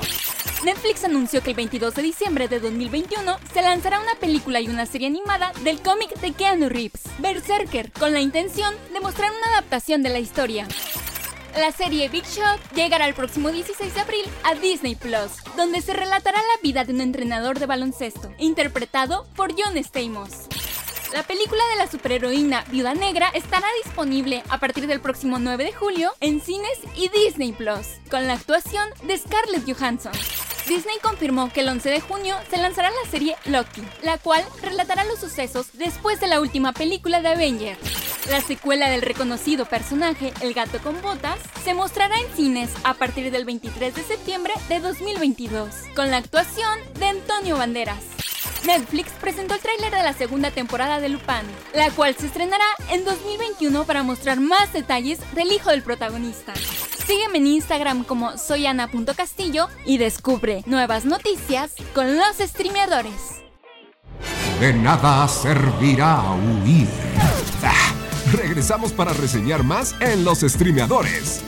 [0.63, 4.85] Netflix anunció que el 22 de diciembre de 2021 se lanzará una película y una
[4.85, 10.01] serie animada del cómic de Keanu Reeves, Berserker, con la intención de mostrar una adaptación
[10.01, 10.67] de la historia.
[11.57, 15.91] La serie Big Shot llegará el próximo 16 de abril a Disney Plus, donde se
[15.91, 20.47] relatará la vida de un entrenador de baloncesto, interpretado por John Stamos.
[21.13, 25.73] La película de la superheroína Viuda Negra estará disponible a partir del próximo 9 de
[25.73, 30.13] julio en cines y Disney Plus, con la actuación de Scarlett Johansson.
[30.67, 35.05] Disney confirmó que el 11 de junio se lanzará la serie Loki, la cual relatará
[35.05, 37.79] los sucesos después de la última película de Avengers.
[38.29, 43.31] La secuela del reconocido personaje El gato con botas se mostrará en cines a partir
[43.31, 48.03] del 23 de septiembre de 2022, con la actuación de Antonio Banderas.
[48.67, 53.05] Netflix presentó el tráiler de la segunda temporada de Lupin, la cual se estrenará en
[53.05, 56.53] 2021 para mostrar más detalles del hijo del protagonista.
[57.05, 63.41] Sígueme en Instagram como soyana.castillo y descubre nuevas noticias con los streameadores.
[64.59, 66.89] De nada servirá huir.
[67.63, 67.93] Ah,
[68.33, 71.41] regresamos para reseñar más en los streameadores.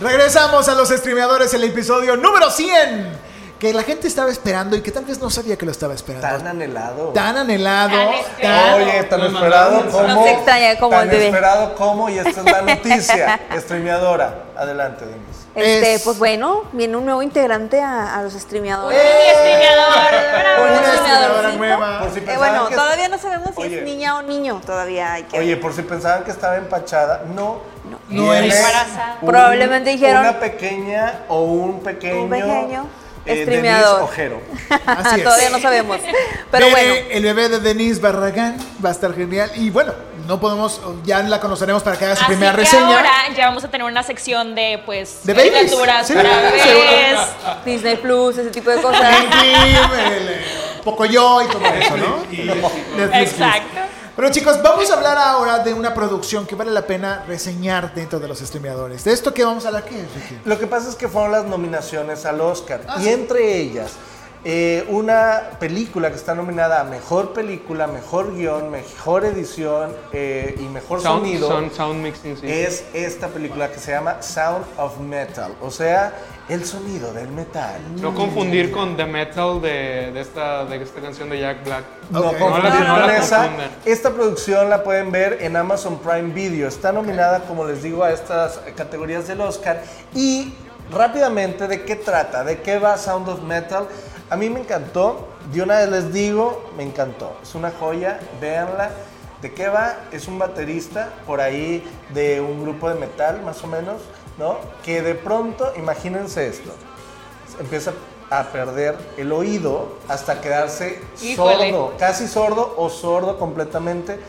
[0.00, 3.29] Regresamos a los streameadores el episodio número 100.
[3.60, 6.26] Que la gente estaba esperando y que tal vez no sabía que lo estaba esperando.
[6.26, 7.08] Tan anhelado.
[7.10, 7.94] Tan anhelado.
[8.40, 8.74] Tan.
[8.80, 10.02] Oye, tan esperado como.
[10.08, 13.40] Nos extraña como tan el esperado como, y esta es la noticia.
[13.58, 14.44] Streameadora.
[14.56, 15.40] Adelante, Denise.
[15.54, 18.98] Este, Es- pues bueno, viene un nuevo integrante a, a los streameadores.
[18.98, 20.10] ¡Eh, streameador!
[20.32, 20.62] ¡Bravo!
[20.78, 21.98] Una streameadora nueva.
[22.00, 23.78] Por si Eh, bueno, que- todavía no sabemos si Oye.
[23.80, 24.60] es niña o niño.
[24.64, 27.58] Todavía hay que Oye, por si pensaban que estaba empachada, no.
[28.08, 29.18] No Embarazada.
[29.20, 32.22] un- Probablemente dijeron- Una pequeña o un pequeño.
[32.24, 32.86] Un pequeño
[33.26, 34.02] eh, streameador.
[34.02, 34.40] Ojero.
[34.86, 35.24] Así es.
[35.24, 35.98] todavía no sabemos.
[36.50, 39.50] Pero bueno, el bebé de Denise Barragán va a estar genial.
[39.56, 39.92] Y bueno,
[40.26, 42.86] no podemos, ya la conoceremos para que haga su Así primera que reseña.
[42.86, 45.70] ahora ya vamos a tener una sección de, pues, De babies.
[45.70, 47.18] Sí, para bebés.
[47.64, 49.02] Disney Plus, ese tipo de cosas.
[49.44, 50.44] Eh,
[50.84, 52.16] Pocoyo y todo eso, ¿no?
[52.96, 53.32] Netflix.
[53.32, 53.79] Exacto.
[54.20, 58.20] Pero chicos, vamos a hablar ahora de una producción que vale la pena reseñar dentro
[58.20, 59.02] de los streameadores.
[59.02, 59.86] ¿De esto qué vamos a hablar?
[59.86, 60.38] ¿Qué es, Ricky?
[60.44, 62.82] Lo que pasa es que fueron las nominaciones al Oscar.
[62.86, 63.08] Ah, y sí.
[63.08, 63.92] entre ellas,
[64.44, 70.64] eh, una película que está nominada a mejor película, mejor guion, mejor edición eh, y
[70.64, 71.48] mejor Sound, sonido.
[71.48, 72.46] sound, sound mixing, sí.
[72.46, 76.12] Es esta película que se llama Sound of Metal, o sea,
[76.50, 77.80] el sonido del metal.
[78.00, 81.84] No confundir con The Metal de, de esta, de esta canción de Jack Black.
[82.10, 82.38] No Ok.
[82.38, 83.48] confundir No la- no la esa.
[83.84, 86.66] Esta producción la pueden ver en Amazon Prime Video.
[86.66, 89.82] Está nominada, como les digo, a estas categorías del Oscar.
[90.14, 90.52] Y
[90.92, 92.42] rápidamente, ¿de qué trata?
[92.44, 93.86] ¿De qué va Sound of Metal?
[94.28, 95.28] A mí me encantó.
[95.52, 97.36] De una vez les digo, me encantó.
[97.42, 98.90] Es una joya, véanla.
[99.42, 99.96] ¿De qué va?
[100.12, 104.02] Es un baterista por ahí de un grupo de metal, más o menos,
[104.38, 104.58] ¿no?
[104.84, 106.70] Que de pronto, imagínense esto,
[107.58, 107.92] empieza
[108.28, 111.70] a perder el oído hasta quedarse Híjole.
[111.70, 114.20] sordo, casi sordo o sordo completamente.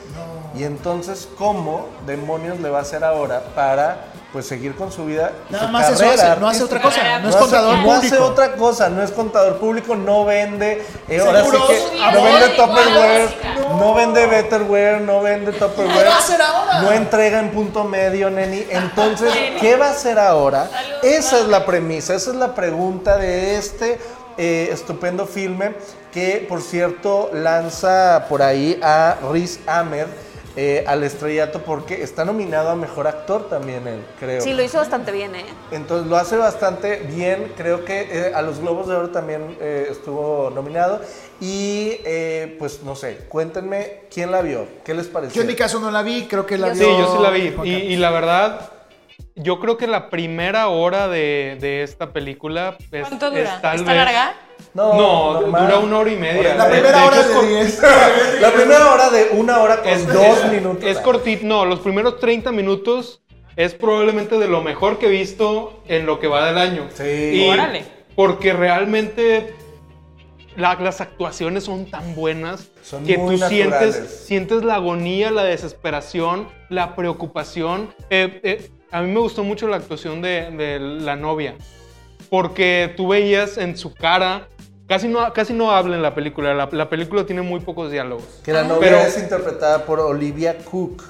[0.55, 5.31] Y entonces, ¿cómo demonios le va a hacer ahora para pues seguir con su vida?
[5.49, 7.83] Nada su más eso carrera hace, no hace otra cosa, no es hace- contador no
[7.83, 8.05] público.
[8.05, 12.49] hace otra cosa, no es contador público, no vende, eh, ahora sí que no vende
[12.55, 13.77] Tupperware, no.
[13.77, 16.81] no vende Betterware, no vende Tupperware, ¿Qué va a hacer ahora?
[16.81, 18.65] no entrega en punto medio, neni.
[18.69, 20.69] Entonces, ¿qué va a hacer ahora?
[21.03, 23.99] Esa es la premisa, esa es la pregunta de este
[24.37, 25.73] eh, estupendo filme
[26.13, 30.05] que, por cierto, lanza por ahí a Riz Ahmed
[30.55, 34.41] eh, al estrellato porque está nominado a mejor actor también él, creo.
[34.41, 35.45] Sí, lo hizo bastante bien, ¿eh?
[35.71, 39.87] Entonces lo hace bastante bien, creo que eh, a los Globos de Oro también eh,
[39.89, 41.01] estuvo nominado
[41.39, 45.35] y eh, pues no sé, cuéntenme quién la vio, qué les pareció.
[45.35, 46.99] Yo en mi caso no la vi, creo que la Sí, vio.
[46.99, 47.53] yo sí la vi.
[47.63, 48.69] Y, la verdad,
[49.35, 53.55] yo creo que la primera hora de, de esta película es, ¿Cuánto dura?
[53.55, 54.33] es tal ¿Está vez- larga?
[54.73, 55.65] No, normal.
[55.67, 56.55] dura una hora y media.
[56.55, 57.81] La primera de hora hecho, de cor- 10.
[58.41, 60.83] La primera hora de una hora con es, dos es- minutos.
[60.85, 61.45] Es cortito.
[61.45, 63.21] No, los primeros 30 minutos
[63.57, 66.87] es probablemente de lo mejor que he visto en lo que va del año.
[66.93, 67.03] Sí.
[67.03, 67.83] Y Órale.
[68.15, 69.53] Porque realmente
[70.55, 76.95] la- las actuaciones son tan buenas Son que tú sientes la agonía, la desesperación, la
[76.95, 77.93] preocupación.
[78.09, 81.55] Eh, eh, a mí me gustó mucho la actuación de, de la novia.
[82.31, 84.47] Porque tú veías en su cara.
[84.87, 86.53] Casi no, casi no habla en la película.
[86.53, 88.23] La, la película tiene muy pocos diálogos.
[88.41, 91.03] Que la novia Pero- es interpretada por Olivia Cook.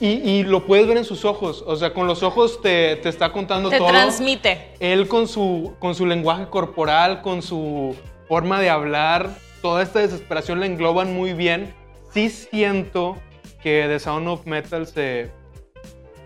[0.00, 1.64] Y, y lo puedes ver en sus ojos.
[1.66, 3.88] O sea, con los ojos te, te está contando Te todo.
[3.88, 4.72] transmite.
[4.78, 7.96] Él con su, con su lenguaje corporal, con su
[8.28, 9.30] forma de hablar,
[9.62, 11.72] toda esta desesperación la engloban muy bien.
[12.12, 13.16] Sí siento
[13.62, 15.30] que The Sound of Metal se...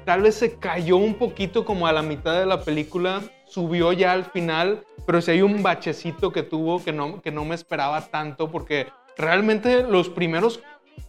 [0.05, 4.13] Tal vez se cayó un poquito como a la mitad de la película, subió ya
[4.13, 8.01] al final, pero sí hay un bachecito que tuvo que no, que no me esperaba
[8.01, 8.87] tanto porque
[9.17, 10.61] realmente los primeros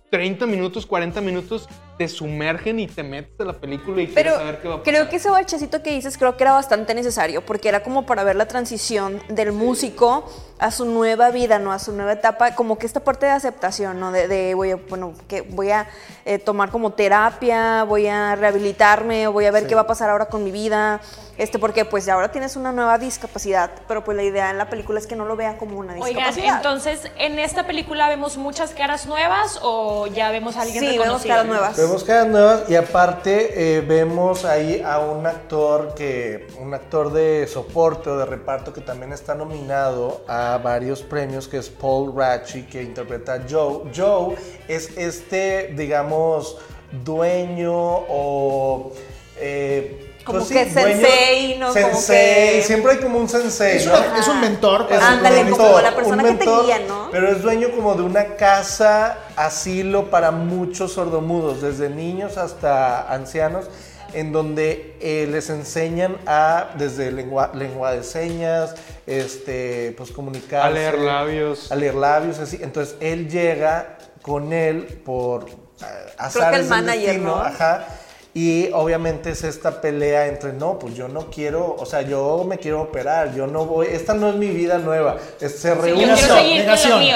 [0.10, 1.70] 30 minutos, 40 minutos
[2.02, 4.78] te sumergen y te metes a la película y Pero quieres saber qué va a
[4.80, 4.92] pasar.
[4.92, 8.24] creo que ese bachecito que dices creo que era bastante necesario porque era como para
[8.24, 10.26] ver la transición del músico
[10.58, 11.72] a su nueva vida, ¿no?
[11.72, 14.12] A su nueva etapa, como que esta parte de aceptación, ¿no?
[14.12, 15.88] De, de, voy a, bueno, que voy a
[16.26, 20.28] eh, tomar como terapia, voy a rehabilitarme, voy a ver qué va a pasar ahora
[20.28, 21.02] con mi vida,
[21.40, 25.00] este, porque pues ahora tienes una nueva discapacidad, pero pues la idea en la película
[25.00, 26.58] es que no lo vea como una Oigan, discapacidad.
[26.58, 31.26] entonces, ¿en esta película vemos muchas caras nuevas o ya vemos a alguien Sí, vemos
[31.26, 31.76] caras nuevas.
[31.76, 37.12] Vemos Vemos caras nuevas y aparte eh, vemos ahí a un actor que, un actor
[37.12, 42.14] de soporte o de reparto que también está nominado a varios premios, que es Paul
[42.16, 43.92] Ratchie, que interpreta a Joe.
[43.94, 44.38] Joe
[44.70, 46.60] es este, digamos,
[47.04, 48.94] dueño o...
[49.38, 51.68] eh, Como que sensei, ¿no?
[51.74, 53.94] Como Sensei, que- siempre hay como un sensei, Es, ¿no?
[53.94, 54.82] una- es un mentor.
[54.90, 57.10] Es para un Ándale, como la persona que te guía, ¿no?
[57.12, 63.66] Pero es dueño como de una casa asilo para muchos sordomudos, desde niños hasta ancianos,
[64.14, 68.76] en donde eh, les enseñan a, desde lengua, lengua de señas,
[69.08, 70.68] este, pues comunicarse.
[70.68, 71.72] A leer labios.
[71.72, 72.60] A leer labios, así.
[72.62, 75.86] Entonces él llega con él por eh,
[76.18, 77.42] azares el del manager, destino, ¿no?
[77.42, 77.88] ajá.
[78.34, 82.58] Y obviamente es esta pelea entre, no, pues yo no quiero, o sea, yo me
[82.60, 85.18] quiero operar, yo no voy, esta no es mi vida nueva.
[85.42, 86.16] Es- se rehúsa,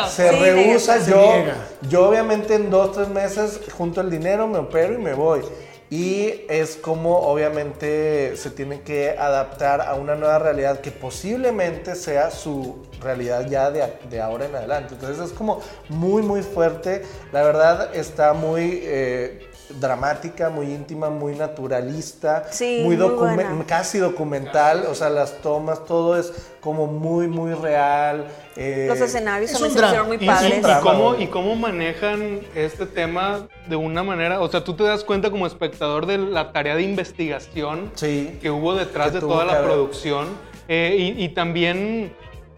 [0.09, 1.55] se Sí, rehúsa, se yo, niega.
[1.89, 5.41] yo obviamente en dos, tres meses junto el dinero, me opero y me voy.
[5.89, 12.31] Y es como obviamente se tiene que adaptar a una nueva realidad que posiblemente sea
[12.31, 14.95] su realidad ya de, de ahora en adelante.
[14.95, 17.03] Entonces es como muy, muy fuerte.
[17.31, 19.47] La verdad está muy eh,
[19.79, 23.65] dramática, muy íntima, muy naturalista, Sí, muy, muy documen- buena.
[23.67, 24.85] casi documental.
[24.89, 28.25] O sea, las tomas, todo es como muy, muy real.
[28.55, 30.59] eh, Los escenarios es un hicieron muy padres.
[30.59, 35.03] y cómo, y cómo manejan este tema de una manera, o sea, tú te das
[35.03, 38.37] cuenta como espectador de la tarea de investigación Sí.
[38.41, 39.65] que hubo detrás Que de toda la haber.
[39.65, 40.27] producción
[40.67, 42.13] eh, y, y también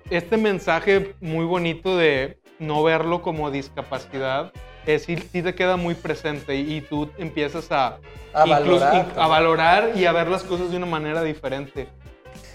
[0.10, 4.52] este mensaje muy bonito de no verlo como discapacidad,
[4.88, 7.98] eh, sí, sí te queda muy presente y, y tú empiezas a,
[8.34, 11.88] A valorar in- a valorar y a ver las cosas de una manera diferente.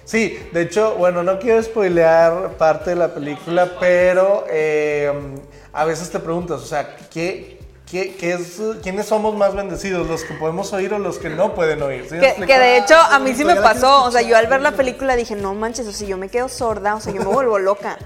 [0.04, 5.12] Sí, de hecho, bueno, no quiero spoilear parte de la película, pero eh,
[5.72, 7.58] a veces te preguntas, o sea, ¿qué,
[7.90, 10.08] qué, qué es, ¿quiénes somos más bendecidos?
[10.08, 12.02] ¿Los que podemos oír o los que no pueden oír?
[12.10, 14.60] ¿Sí Que, que de hecho a mí sí me pasó, o sea, yo al ver
[14.60, 17.28] la película dije, no manches, o sea, yo me quedo sorda, o sea, yo me
[17.28, 17.96] vuelvo loca.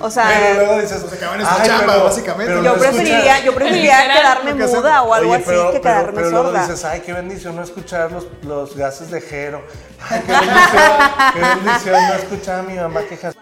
[0.00, 2.52] O sea, Pero luego dices, Se acaban nuestra "Ay, chamba, pero- básicamente".
[2.52, 3.44] pero yo no preferiría, escuchas".
[3.44, 6.62] yo preferiría quedarme muda o algo Oye, así que pero- quedarme pero luego sorda.
[6.66, 9.62] dices, ay, qué bendición no escuchar los, los gases de Jero.
[10.10, 10.82] Ay, qué bendición,
[11.34, 13.38] qué bendición no escuchar a mi mamá quejarse.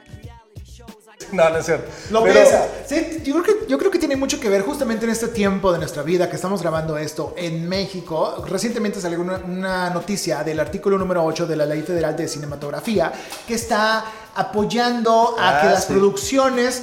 [1.33, 1.88] No, no es cierto.
[2.11, 2.66] Lo Pero- piensa.
[2.87, 5.72] Sí, yo creo, que, yo creo que tiene mucho que ver justamente en este tiempo
[5.72, 8.44] de nuestra vida que estamos grabando esto en México.
[8.48, 13.12] Recientemente salió una, una noticia del artículo número 8 de la Ley Federal de Cinematografía
[13.46, 15.92] que está apoyando a Ah, que las sí.
[15.92, 16.82] producciones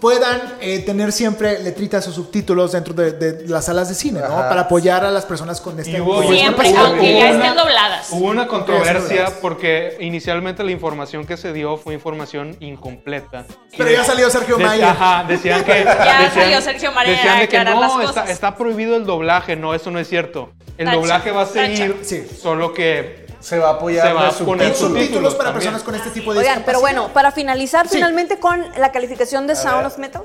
[0.00, 4.28] puedan eh, tener siempre letritas o subtítulos dentro de, de las salas de cine, ¿no?
[4.36, 6.84] Para apoyar a las personas con este Y hubo- Siempre, capacidad.
[6.86, 8.08] aunque hubo ya una- estén dobladas.
[8.12, 13.44] Hubo una controversia porque inicialmente la información que se dio fue información incompleta.
[13.76, 14.84] Pero ya salió Sergio de- Mayer.
[14.84, 15.72] Ajá, decían que.
[15.84, 18.30] Ya decían, salió Sergio Mayer decían de que no, está, cosas.
[18.30, 19.56] está prohibido el doblaje.
[19.56, 20.52] No, eso no es cierto.
[20.78, 21.98] El Tacha, doblaje va a seguir.
[22.02, 22.24] Sí.
[22.40, 25.34] solo que Se va a apoyar Se va a de poner subtítulos.
[25.34, 25.72] para también.
[25.72, 27.96] personas con este tipo de Oigan, pero bueno, para finalizar Sí.
[27.96, 29.86] finalmente con la calificación de Sound ver.
[29.86, 30.22] of Metal,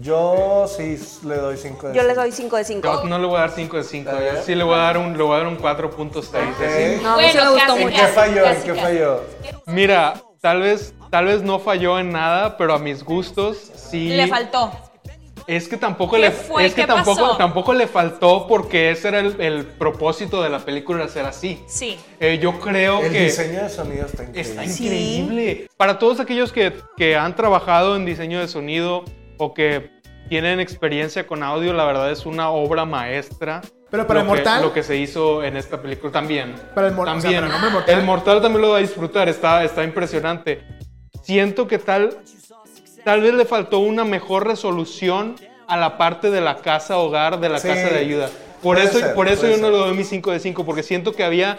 [0.00, 2.20] Yo sí le doy 5 de yo les cinco.
[2.22, 3.02] doy 5 de 5.
[3.02, 4.10] yo no le voy a dar 5 de 5.
[4.10, 4.34] A ver.
[4.36, 7.02] Yo sí le voy a dar un, le voy a dar un 4.6 de Ok.
[7.02, 7.96] No, a mí sí Bueno, me gustó casi, ¿En mucho.
[7.96, 8.44] qué falló?
[8.46, 8.80] ¿En casi, qué casi.
[8.82, 9.20] falló?
[9.66, 13.56] Mira, tal vez, tal vez no falló en nada, pero a mis gustos
[13.90, 14.08] sí.
[14.10, 14.70] Le faltó.
[15.48, 16.66] Es que tampoco ¿Qué le fue?
[16.66, 17.36] es que ¿Qué tampoco pasó?
[17.38, 21.62] tampoco le faltó porque ese era el, el propósito de la película era ser así.
[21.66, 21.98] Sí.
[22.20, 24.40] Eh, yo creo El que diseño de sonido está increíble.
[24.42, 25.66] está increíble.
[25.78, 29.04] Para todos aquellos que, que han trabajado en diseño de sonido
[29.38, 29.90] o que
[30.28, 33.62] tienen experiencia con audio, la verdad es una obra maestra.
[33.90, 36.56] Pero para lo el Mortal- que, lo que se hizo en esta película también.
[36.74, 37.44] Para el mor- o sea, también.
[37.50, 37.98] para el mortal.
[38.00, 40.60] El Mortal también lo va a disfrutar, está, está impresionante.
[41.22, 42.18] Siento que tal,
[43.08, 47.48] tal vez le faltó una mejor resolución a la parte de la casa hogar, de
[47.48, 48.28] la Sí, casa de ayuda.
[48.62, 50.82] Por puede eso, ser, por eso yo no le doy mi 5 de 5, porque
[50.82, 51.58] siento que había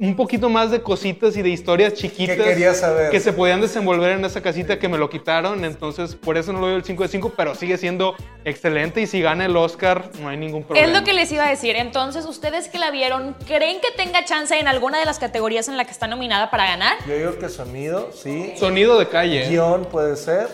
[0.00, 3.10] un poquito más de cositas y de historias chiquitas Que quería saber.
[3.12, 6.60] que se podían desenvolver en esa casita que me lo quitaron, entonces por eso no
[6.60, 10.10] le doy el 5 de 5, pero sigue siendo excelente y si gana el Oscar
[10.20, 10.88] no hay ningún problema.
[10.88, 11.76] Es lo que les iba a decir.
[11.76, 15.76] Entonces, ustedes que la vieron, ¿creen que tenga chance en alguna de las categorías en
[15.76, 16.96] la que está nominada para ganar?
[17.06, 18.54] Yo digo que sonido, sí.
[18.56, 19.46] Sonido de calle.
[19.48, 20.48] Guión puede ser.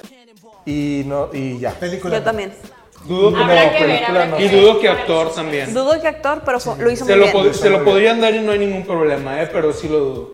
[0.66, 1.70] Y no, y ya.
[1.72, 2.18] Película.
[2.18, 2.52] Yo también.
[3.05, 4.40] Dudo que no, que ver, película no.
[4.40, 5.72] Y dudo que actor también.
[5.72, 7.55] Dudo que actor, pero lo hizo Se muy lo, bien.
[7.55, 9.48] se lo podrían dar y no hay ningún problema, ¿eh?
[9.52, 10.33] pero sí lo dudo.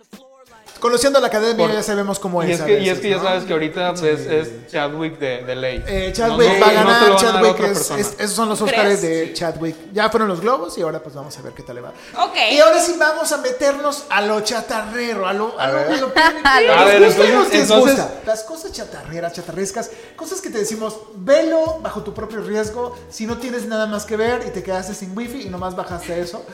[0.83, 2.61] Conociendo la academia Por- ya sabemos cómo y es.
[2.61, 3.23] a y es que ya ¿no?
[3.23, 5.85] sabes que ahorita es, es Chadwick de, de ley.
[5.87, 8.61] Eh, Chadwick no- va a ganar, lo a a Chadwick es, esos son los.
[8.61, 9.77] Oscars de Chadwick.
[9.93, 11.91] Ya fueron los globos y ahora pues vamos a ver qué tal le va.
[12.21, 12.35] Ok.
[12.51, 16.13] Y ahora sí vamos a meternos a lo chatarrero, a lo, a lo, a lo-
[16.17, 17.57] A ¿Qué ver, entonces- nos disgusta?
[17.77, 23.25] entonces- Las cosas chatarreras, chatarrescas, cosas que te decimos, velo bajo tu propio riesgo, si
[23.27, 26.45] no tienes nada más que ver y te quedaste sin wifi y nomás bajaste eso.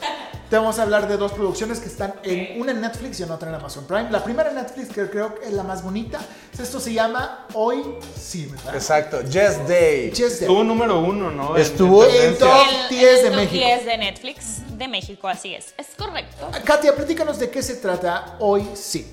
[0.51, 3.31] Te vamos a hablar de dos producciones que están en una en Netflix y en
[3.31, 4.11] otra en Amazon Prime.
[4.11, 6.21] La primera en Netflix, que creo que es la más bonita,
[6.59, 7.83] esto se llama Hoy
[8.19, 8.75] Sí, ¿verdad?
[8.75, 10.09] Exacto, Just Day.
[10.09, 10.27] Just Day.
[10.41, 11.55] Estuvo número uno, ¿no?
[11.55, 12.49] Estuvo en en top
[12.91, 13.53] El- 10 de México.
[13.67, 15.75] 10 de Netflix de México, así es.
[15.77, 16.51] Es correcto.
[16.65, 19.11] Katia, platícanos de qué se trata Hoy Sí.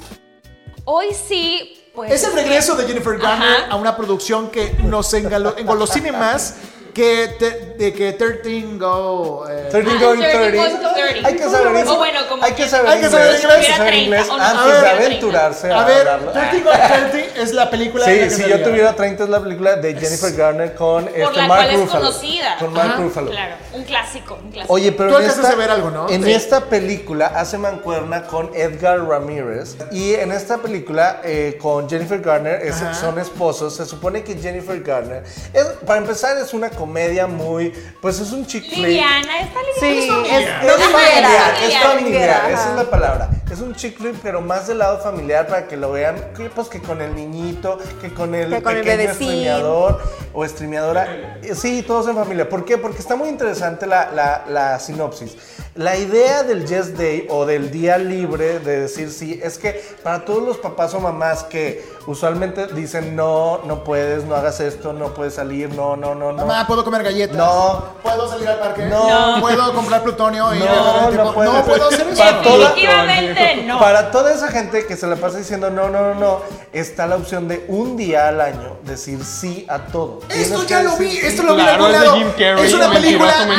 [0.85, 2.11] Hoy sí, pues.
[2.13, 3.71] Es el regreso de Jennifer Garner Ajá.
[3.71, 6.55] a una producción que nos engolosine más
[6.95, 9.45] que, te- de que 13 Go.
[9.49, 10.57] eh, 13 Ah, going 30 30.
[10.57, 11.27] goes to 30.
[11.27, 13.57] Hay que saber O bueno, como hay que que- saber Hay que saber inglés, inglés.
[13.59, 16.31] hay que saber inglés no, antes a de ver, aventurarse a, A ver, hablarlo.
[16.31, 18.05] 13 Go 30 es la película.
[18.07, 21.21] la Sí, que si yo tuviera 30 es la película de Jennifer Garner con este
[21.21, 22.05] Por la Mark cual es Ruffalo.
[22.05, 22.55] conocida.
[22.59, 23.31] Con Mark Ajá, Ruffalo.
[23.31, 24.73] Claro, un clásico, un clásico.
[24.73, 26.09] Oye, pero Tú en esta, ver algo, ¿no?
[26.09, 26.31] en Sí.
[26.31, 32.61] esta película hace mancuerna con Edgar Ramírez y en esta película eh, con Jennifer Garner
[32.63, 33.75] es- son esposos.
[33.75, 35.23] Se supone que Jennifer Garner,
[35.53, 38.85] es- para empezar, es una comedia muy, pues es un chick flick.
[38.85, 40.01] Liviana, está liviana.
[40.01, 40.41] Sí, familiar.
[40.41, 42.51] es- Es no Ajá, familiar, es es familiar.
[42.51, 43.29] esa es la palabra.
[43.51, 46.67] Es un chick flick, pero más del lado familiar para que lo vean, que, pues
[46.67, 50.01] que con el niñito, que con el Que con el pequeño streameador
[50.33, 51.37] o streameadora.
[51.55, 52.47] Sí, todos en familia.
[52.49, 52.77] ¿Por qué?
[52.77, 55.35] Porque está muy interesante la, la- la sinopsis.
[55.75, 60.23] La idea del Yes Day o del día libre de decir sí es que para
[60.23, 65.13] todos los papás o mamás que usualmente dicen no, no puedes, no hagas esto, no
[65.13, 66.45] puedes salir, no, no, no, no.
[66.45, 67.37] Mamá, ¿puedo comer galletas?
[67.37, 67.85] No.
[68.03, 68.85] ¿Puedo salir al parque?
[68.85, 69.37] No.
[69.39, 70.53] ¿Puedo comprar plutonio?
[70.53, 71.23] y No, dejar el no.
[71.23, 72.17] No puedo hacer eso.
[72.21, 73.79] Para toda- Definitivamente no.
[73.79, 76.39] Para toda esa gente que se la pasa diciendo no, no, no, no,
[76.73, 80.19] está la opción de un día al año decir sí a todo.
[80.29, 81.19] Esto ya lo vi, sí.
[81.25, 82.15] esto lo vi en algún lado.
[82.37, 83.55] Es una película donde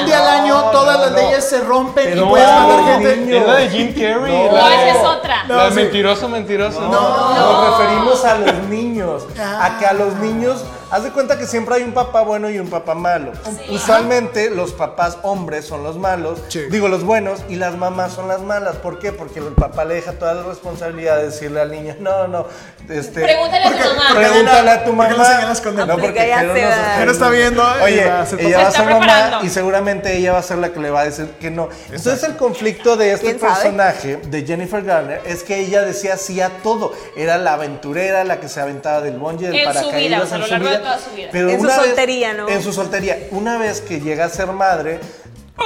[0.00, 1.16] un día al año No, todas no, las no.
[1.18, 3.16] leyes se rompen y puedes matar gente.
[3.16, 3.36] niño.
[3.36, 4.48] Es la de Jim Carrey.
[4.50, 4.68] No.
[4.68, 5.44] esa es otra.
[5.44, 5.76] No, la de sí.
[5.76, 6.80] mentiroso, mentiroso.
[6.82, 9.22] No, nos referimos a los niños.
[9.38, 12.58] A que a los niños, haz de cuenta que siempre hay un papá bueno y
[12.58, 13.32] un papá malo.
[13.70, 16.60] Usualmente los papás hombres son los malos, Sí.
[16.70, 18.76] digo los buenos, y las mamás son las malas.
[18.76, 19.12] ¿Por qué?
[19.12, 22.46] Porque el papá le deja toda la responsabilidad de decirle al niño, no, no,
[22.88, 23.22] este.
[23.22, 24.02] Pregúntale a tu mamá.
[24.14, 25.34] Pregúntale a tu ¿Por qué lo mamá.
[25.36, 27.04] señalas con el- No, porque ya Jero se va.
[27.12, 30.58] está viendo Oye, ella va a Se ser mamá y seguramente ella va a ser
[30.58, 31.68] la que le va a decir que no.
[31.86, 36.50] Entonces el conflicto de este personaje de Jennifer Garner es que ella decía sí a
[36.62, 36.92] todo.
[37.16, 39.98] Era la aventurera, la que se aventaba del bungee, del En su paracaídas.
[40.30, 40.48] vida, en su
[40.78, 40.90] vida.
[40.96, 41.28] toda su vida.
[41.32, 42.48] Pero En su una vez- soltería, ¿no?
[42.48, 43.18] En su soltería.
[43.32, 45.00] Una vez que llega a ser madre,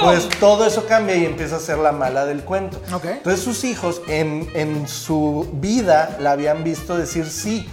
[0.00, 2.80] pues todo eso cambia y empieza a ser la mala del cuento.
[2.94, 3.04] Ok.
[3.04, 7.68] Entonces sus hijos en, en su vida la habían visto decir sí.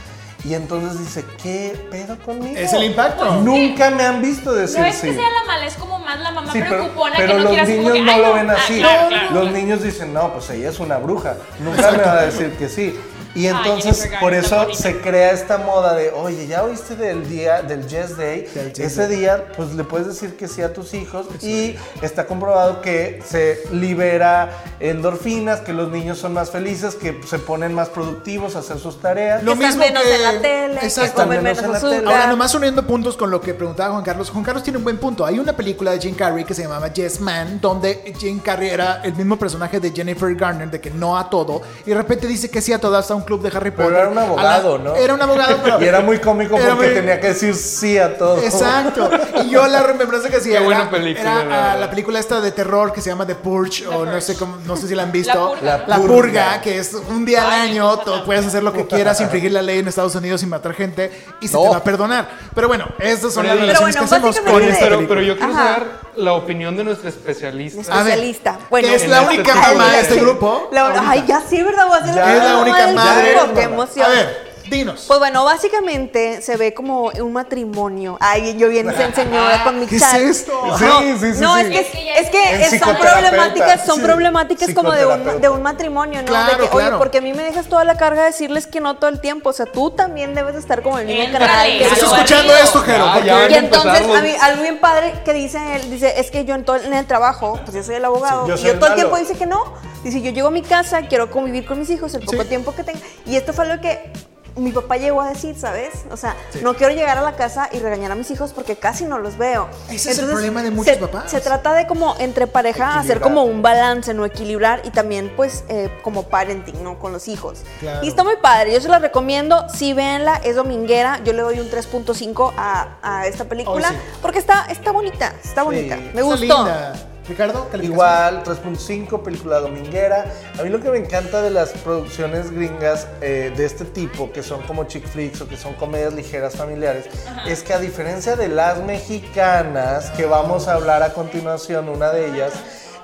[0.46, 2.56] Y entonces dice, ¿qué pedo conmigo?
[2.58, 3.26] Es el impacto.
[3.42, 5.08] Nunca me han visto decir No es sí.
[5.08, 7.44] que sea la mala, es como más la mamá Sí, pero, preocupona pero que no
[7.44, 8.78] los niños que, no "Ay, lo ven Ah, así.
[8.80, 9.32] claro, claro.
[9.34, 11.36] Los niños dicen, no, pues ella es una bruja.
[11.60, 12.98] Nunca me va a decir que sí.
[13.36, 17.30] Y Ay, entonces, Jennifer por eso se crea esta moda de, oye, ya oíste del
[17.30, 18.48] día, del Yes Day.
[18.54, 19.18] Yes Ese Day.
[19.18, 21.28] día, pues le puedes decir que sí a tus hijos.
[21.44, 24.50] Y está comprobado que se libera
[24.80, 29.00] endorfinas, que los niños son más felices, que se ponen más productivos a hacer sus
[29.00, 29.44] tareas.
[29.44, 31.22] Lo que están mismo menos que- en la tele, que Exacto.
[31.22, 32.00] comen Menos menos en la azúcar.
[32.00, 32.12] tele.
[32.12, 34.30] Ahora, nomás uniendo puntos con lo que preguntaba Juan Carlos.
[34.30, 35.26] Juan Carlos tiene un buen punto.
[35.26, 39.02] Hay una película de Jim Carrey que se llamaba Yes Man, donde Jim Carrey era
[39.04, 42.50] el mismo personaje de Jennifer Garner, de que no a todo, y de repente dice
[42.50, 44.00] que sí a todo, hasta un club de Harry Pero Potter.
[44.02, 44.96] era un la- abogado, ¿no?
[44.96, 45.82] Era un abogado, pero...
[45.82, 48.42] Y era muy cómico Era porque muy- tenía que decir sí a todo.
[48.42, 49.10] Exacto.
[49.44, 52.20] Y yo la remembranza que hacía Qué era, buena película, era, la ah, la película
[52.20, 54.96] esta de terror que se llama The Purge, o no sé cómo, no sé si
[54.96, 55.56] la han visto.
[55.62, 55.78] La Purga.
[55.78, 56.16] La La Purga.
[56.16, 58.26] Purga, que es un día al año, encanta.
[58.26, 61.48] puedes hacer lo que quieras, infringir la ley en Estados Unidos sin matar gente y
[61.48, 61.64] se No.
[61.64, 62.28] te va a perdonar.
[62.56, 65.38] Pero bueno, estas son Pero las bueno, relaciones que hacemos con esta Pero, pero yo
[65.38, 65.74] quiero Ajá.
[65.76, 67.82] saber la opinión de nuestra especialista.
[67.82, 68.60] Ver, especialista.
[68.70, 70.68] Bueno, que es la este única mamá de este grupo.
[70.72, 71.86] La- ay, ya sí, ¿verdad?
[71.88, 72.36] Voy a ser Ya.
[72.38, 73.36] es la única del madre.
[73.56, 74.06] ¡Qué emoción!
[74.06, 75.06] A ver, dinos.
[75.08, 78.18] Pues bueno, básicamente se ve como un matrimonio.
[78.20, 80.52] Ay, yo bien señora con mi ¿Qué es esto?
[80.78, 81.62] Sí, No, sí, sí, no, sí.
[81.62, 85.42] es que, Es que es que es son problemáticas, son Sí, problemáticas como de un,
[85.42, 86.28] de un matrimonio, ¿no?
[86.28, 86.88] Claro, de que, claro.
[86.90, 89.20] oye, porque a mí me dejas toda la carga de decirles que no todo el
[89.20, 89.50] tiempo.
[89.50, 91.68] O sea, tú también debes de estar como el Éntrale, canal.
[91.68, 93.06] que ¿Estás escuchando esto, Jero?
[93.26, 93.50] Ya.
[93.50, 96.64] y entonces, a mí, algo bien padre que dice él, dice, es que yo en,
[96.64, 98.80] todo, en el trabajo, pues yo soy el abogado, Sí, yo y soy yo el
[98.80, 99.10] todo el malo.
[99.10, 99.74] tiempo dice que no.
[100.04, 102.48] Dice, yo llego a mi casa, quiero convivir con mis hijos el poco Sí.
[102.50, 103.00] tiempo que tenga.
[103.26, 104.12] Y esto fue lo que
[104.56, 105.90] mi papá llegó a decir, ¿sabes?
[106.12, 109.06] O sea, no quiero llegar a la casa y regañar a mis hijos porque casi
[109.06, 109.70] no los veo.
[109.90, 111.32] Ese es el problema de muchos se, papás.
[111.32, 115.64] Se trata de como entre pareja hacer como un balance, no equilibrar y también pues
[115.70, 117.00] eh, como parenting, ¿no?
[117.00, 117.60] Con los hijos.
[117.80, 118.04] Claro.
[118.04, 121.60] Y está muy padre, yo se la recomiendo, sí véanla, es dominguera, yo le doy
[121.62, 123.98] un 3.5 a, a esta película Oh, sí.
[124.22, 126.40] porque está, está bonita, está bonita, me Está gustó.
[126.42, 126.94] linda.
[127.30, 127.70] Ricardo.
[127.82, 130.26] Igual, 3.5, película dominguera.
[130.60, 134.44] A mí lo que me encanta de las producciones gringas eh, de este tipo, que
[134.44, 137.06] son como chick flicks o que son comedias ligeras familiares,
[137.48, 142.32] es que a diferencia de las mexicanas, que vamos a hablar a continuación, una de
[142.32, 142.54] ellas,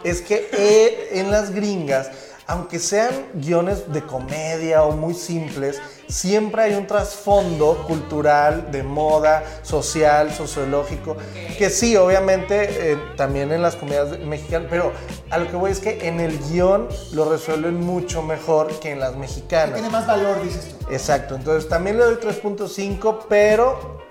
[0.04, 2.10] es que eh, en las gringas,
[2.48, 9.44] aunque sean guiones de comedia o muy simples, siempre hay un trasfondo cultural, de moda,
[9.64, 11.18] social, sociológico,
[11.58, 14.92] que sí, obviamente, eh, también en las comedias mexicanas, pero
[15.32, 19.00] a lo que voy es que en el guion lo resuelven mucho mejor que en
[19.00, 19.74] las mexicanas.
[19.74, 20.94] Tiene más valor, dices tú.
[20.94, 24.04] Exacto, entonces también le doy 3.5, pero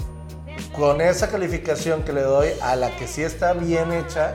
[0.77, 4.35] con esa calificación que le doy a la que sí está bien hecha,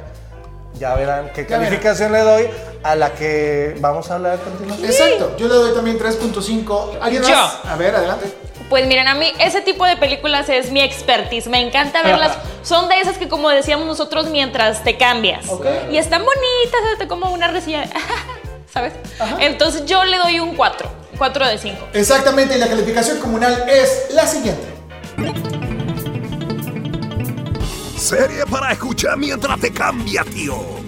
[0.78, 1.64] ya verán qué Ya verán.
[1.66, 2.50] calificación le doy
[2.84, 4.90] a la que vamos a hablar a continuación.
[4.90, 5.36] Exacto.
[5.38, 6.98] Yo le doy también 3.5.
[7.02, 7.30] ¿Alguien Yo.
[7.30, 7.60] más?
[7.66, 8.34] A ver, adelante.
[8.70, 11.48] Pues miren, a mí ese tipo de películas es mi expertise.
[11.48, 12.38] Me encanta verlas.
[12.62, 15.50] Son de esas que, como decíamos nosotros, mientras te cambias.
[15.50, 15.66] Ok.
[15.92, 17.90] Y están bonitas, te como una resilla.
[18.74, 18.94] ¿Sabes?
[19.40, 20.88] Entonces yo le doy un 4.
[21.18, 21.88] 4 de 5.
[21.94, 24.68] Exactamente, y la calificación comunal es la siguiente.
[27.98, 30.79] Serie para escuchar mientras te cambia, tío.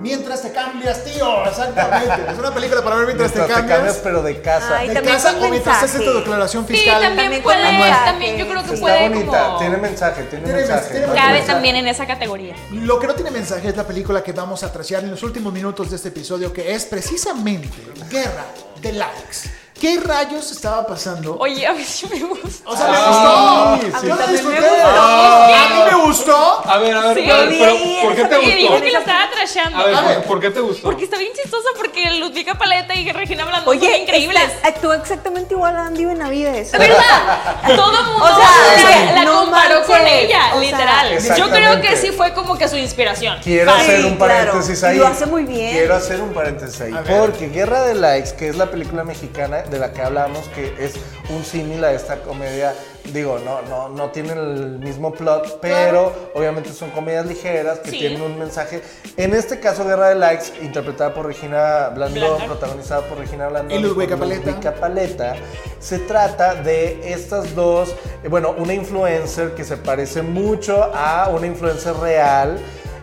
[0.00, 1.44] Mientras te cambias, tío.
[1.44, 2.30] Exactamente.
[2.32, 3.78] Es una película para ver mientras, Mientras te te cambias.
[3.78, 4.78] cambias, pero de casa.
[4.78, 7.02] Ay, de casa o mientras haces tu declaración Sí, fiscal.
[7.02, 7.62] también También puede.
[7.72, 8.04] mensaje.
[8.10, 9.58] También yo creo que Está puede bonita, como.
[9.58, 10.80] tiene mensaje, tiene, Tiene mensaje.
[10.80, 11.06] mensaje, tiene.
[11.20, 11.52] Cabe mensaje.
[11.52, 12.54] también en esa categoría.
[12.72, 15.52] Lo que no tiene mensaje es la película que vamos a trasear en los últimos
[15.52, 17.68] minutos de este episodio, que es precisamente
[18.10, 18.46] Guerra
[18.80, 19.59] de Likes.
[19.80, 21.36] ¿Qué rayos estaba pasando?
[21.38, 22.68] Oye, a mí sí me gusta.
[22.68, 24.00] O sea, me gustó.
[24.00, 24.06] sí.
[24.08, 24.60] Yo disfruté.
[24.60, 24.90] me gustó.
[24.92, 26.62] A mí me gustó.
[26.70, 27.72] A ver, a ver, Sí, a ver, vi pero
[28.02, 28.56] ¿por qué te gustó?
[28.56, 29.78] dije que la estaba trashando.
[29.78, 30.22] A ver, A ver.
[30.24, 30.82] ¿por, qué te gustó?
[30.82, 34.50] Porque está bien chistosa porque Ludvika Paleta y Regina Blandón son Oye, increíbles.
[34.62, 36.72] actúa exactamente igual a Andy Benavides.
[36.72, 40.60] De verdad, todo el mundo O sea, la, la no comparó manches, con ella, o
[40.60, 41.36] sea, literal.
[41.38, 43.38] Yo creo que sí fue como que su inspiración.
[43.42, 44.98] Quiero Sí, hacer un paréntesis ahí.
[44.98, 45.72] lo hace muy bien.
[45.72, 46.92] Quiero hacer un paréntesis ahí.
[47.18, 50.94] Porque Guerra de Likes, que es la película mexicana de la que hablamos, que es
[51.30, 52.74] un símil a esta comedia,
[53.12, 57.98] digo, no, no, no tienen el mismo plot, pero obviamente son comedias ligeras que Sí.
[57.98, 58.82] tienen un mensaje.
[59.16, 62.46] En este caso, Guerra de Likes, interpretada por Regina Blandón, Blandón.
[62.46, 64.46] protagonizada por Regina Blandón Y Paleta.
[64.50, 65.34] Ludwika Paleta,
[65.78, 67.90] se trata de estas dos,
[68.22, 72.58] eh, bueno, una influencer que se parece mucho a una influencer real.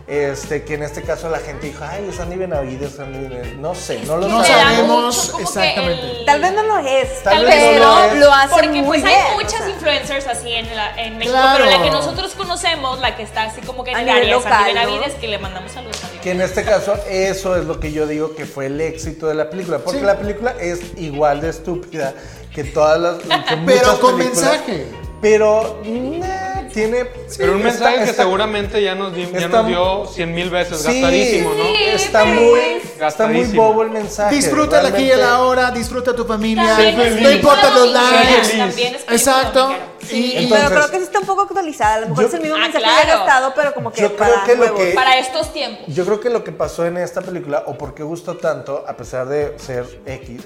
[0.08, 3.58] Este, que en este caso la gente dijo, ay, es Andy Benavides, Andy Benavides".
[3.58, 6.20] No sé, no lo No sabemos mucho exactamente.
[6.20, 8.18] el- Tal vez no lo es, Tal vez pero no lo es.
[8.20, 9.14] lo hace Porque muy pues bien.
[9.20, 9.68] hay o muchas sea.
[9.68, 11.58] influencers así en, la- en México, Claro.
[11.66, 14.22] pero la que nosotros conocemos, la que está así como que en el área, es
[14.22, 14.80] Andy local, ¿no?
[14.80, 17.92] Benavides, que le mandamos saludos a Andy Que en este caso eso es lo que
[17.92, 20.06] yo digo que fue el éxito de la película, porque Sí.
[20.06, 22.14] la película es igual de estúpida
[22.54, 23.28] que todas las que
[23.66, 24.86] Pero muchas con películas, mensaje.
[25.20, 27.04] Pero nah, tiene
[27.36, 30.34] Pero un está- mensaje que está- seguramente ya nos, di- ya está- nos dio cien
[30.34, 31.64] mil veces, Sí, gastadísimo, ¿no?
[31.64, 33.62] Sí, Está pero muy, está muy Gastadísimo.
[33.68, 34.34] bobo el mensaje.
[34.34, 36.76] Disfruta la aquí y la hora, disfruta tu familia.
[37.20, 38.56] No importa los likes.
[38.58, 39.74] también es película Exacto.
[40.06, 41.94] Sí, Y- Entonces- pero creo que sí está un poco actualizada.
[41.96, 43.02] A lo mejor Yo- es el mismo Ah, mensaje claro.
[43.04, 44.80] que ha gastado, pero como que Yo creo para que lo nuevos.
[44.80, 45.84] que- Para estos tiempos.
[45.88, 48.96] Yo creo que lo que pasó en esta película, o por qué gustó tanto, a
[48.96, 50.42] pesar de ser X,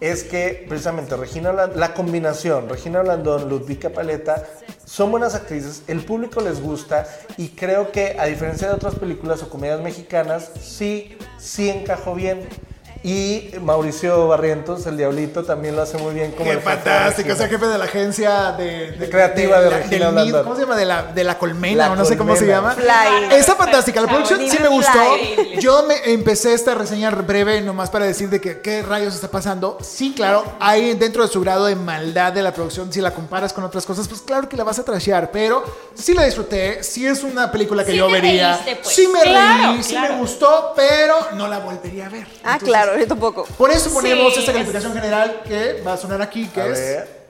[0.00, 4.44] es que precisamente Regina Blandón, la combinación, Regina Blandón, Ludvika Paleta,
[4.84, 9.42] son buenas actrices, el público les gusta y creo que a diferencia de otras películas
[9.42, 12.46] o comedias mexicanas, sí, sí encajó bien.
[13.06, 17.38] Y Mauricio Barrientos, el Diablito, también lo hace muy bien como Qué el fantástico, es
[17.38, 20.62] el jefe de la agencia de, De creativa de la- Regina del nido, ¿Cómo se
[20.62, 20.74] llama?
[20.76, 22.72] De la, de la colmena, La o no sé cómo se llama.
[22.72, 23.32] Fly.
[23.36, 24.98] Está fantástica, la producción sí me gustó.
[25.60, 29.78] Yo me empecé esta reseña breve nomás para decir de que qué rayos está pasando.
[29.82, 33.52] Sí, claro, hay dentro de su grado de maldad de la producción, si la comparas
[33.52, 35.62] con otras cosas, pues claro que la vas a trashear, pero
[35.94, 38.54] sí la disfruté, sí es una película que Sí yo vería.
[38.56, 38.94] reíste, pues.
[38.96, 40.14] Sí me Claro, reí, sí claro.
[40.14, 42.26] me gustó, pero no la volvería a ver.
[42.42, 43.44] Ah, Entonces, claro, yo tampoco.
[43.58, 46.66] Por eso ponemos Sí, esta es- calificación general que va a sonar aquí, que A
[46.66, 46.78] es...
[46.78, 47.26] ver.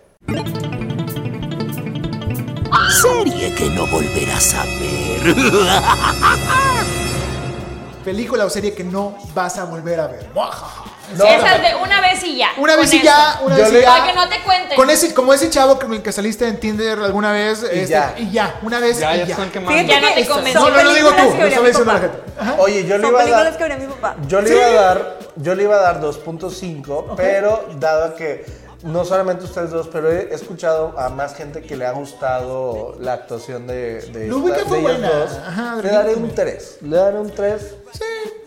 [3.03, 5.35] Serie que no volverás a ver.
[8.05, 10.31] película o serie que no vas a volver a ver.
[10.35, 10.85] Muajaja.
[11.15, 12.49] No, Esas de una vez y ya.
[12.57, 13.87] Una vez y ya, una vez y ya.
[13.91, 14.77] Para que no te cuenten.
[14.77, 17.63] Con ese, como ese chavo con el que saliste en Tinder alguna vez.
[17.63, 18.15] este, ya.
[18.19, 19.35] y ya, una vez Ya, y ya ya.
[19.35, 19.73] están quemando.
[19.79, 20.61] Fíjate Ya no que te son convenció.
[20.61, 22.01] No, no lo digo tú, lo estaba diciendo la papá.
[22.01, 22.19] gente.
[22.41, 22.55] Ajá.
[22.59, 23.57] Oye, yo le iba a dar.
[23.57, 24.17] que vería mi papá.
[24.27, 28.45] Yo le iba a dar, yo le iba a dar 2.5, pero dado que
[28.83, 33.15] no solamente ustedes dos, pero he escuchado a más gente que le ha gustado la
[33.15, 35.09] actuación de, de, Lo ubica de fue ellos buena.
[35.11, 35.31] dos.
[35.45, 36.51] Ajá, le daré un repíteme.
[36.53, 36.79] 3.
[36.83, 37.63] Le daré un 3.
[37.93, 38.03] Sí,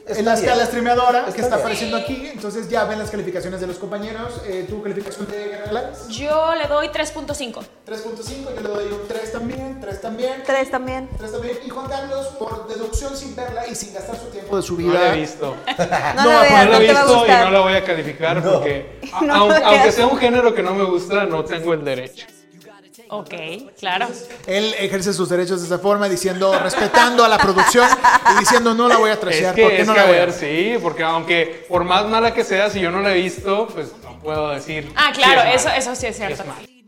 [0.06, 1.60] Está en la escala streameadora que Está está bien.
[1.62, 2.30] apareciendo aquí.
[2.34, 4.42] Entonces ya ven las calificaciones de los compañeros.
[4.46, 6.14] Eh, ¿Tu calificación de Guerra Galaxy?
[6.14, 7.62] Yo le doy 3.5.
[7.88, 10.44] 3.5, yo le doy un 3 también, 3 también.
[10.46, 11.10] Tres también.
[11.18, 11.58] 3 también.
[11.66, 14.88] Y Juan Carlos, por deducción sin verla y sin gastar su tiempo de su No
[14.90, 15.00] vida.
[15.00, 15.56] la he visto.
[16.16, 17.84] No, No, la veas, No no, la he a visto y no la voy a
[17.84, 19.96] calificar porque, a- No aun- la aunque veas.
[19.96, 22.26] sea un género que no me gusta, no tengo el derecho.
[23.12, 23.34] Ok,
[23.80, 24.08] claro.
[24.46, 27.88] Él ejerce sus derechos de esa forma, diciendo, respetando a la producción
[28.36, 29.56] y diciendo, no la voy a Es trasear.
[29.56, 32.34] que, porque es no que la voy a ver, sí, porque aunque por más mala
[32.34, 34.92] que sea, si yo no la he visto, pues no puedo decir.
[34.96, 36.44] Ah, si claro, es eso, eso sí es cierto.
[36.44, 36.79] Es.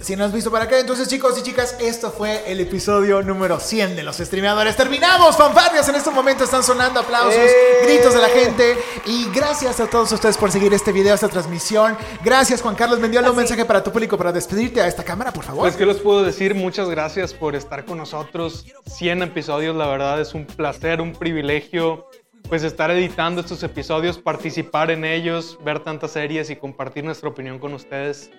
[0.00, 3.60] Si no has visto para acá, entonces chicos y chicas, esto fue el episodio número
[3.60, 4.74] 100 de los streameadores.
[4.74, 7.84] Terminamos, fanfarrias en este momento están sonando aplausos, ¡Eh!
[7.84, 11.98] gritos de la gente y gracias a todos ustedes por seguir este video, esta transmisión.
[12.24, 15.44] Gracias Juan Carlos Mendiola, un mensaje para tu público para despedirte a esta cámara, por
[15.44, 15.64] favor.
[15.64, 16.54] Pues, ¿qué les puedo decir?
[16.54, 18.64] Muchas gracias por estar con nosotros.
[18.86, 22.08] 100 episodios, la verdad, es un placer, un privilegio.
[22.48, 27.58] Pues estar editando estos episodios, participar en ellos, ver tantas series y compartir nuestra opinión
[27.58, 28.30] con ustedes.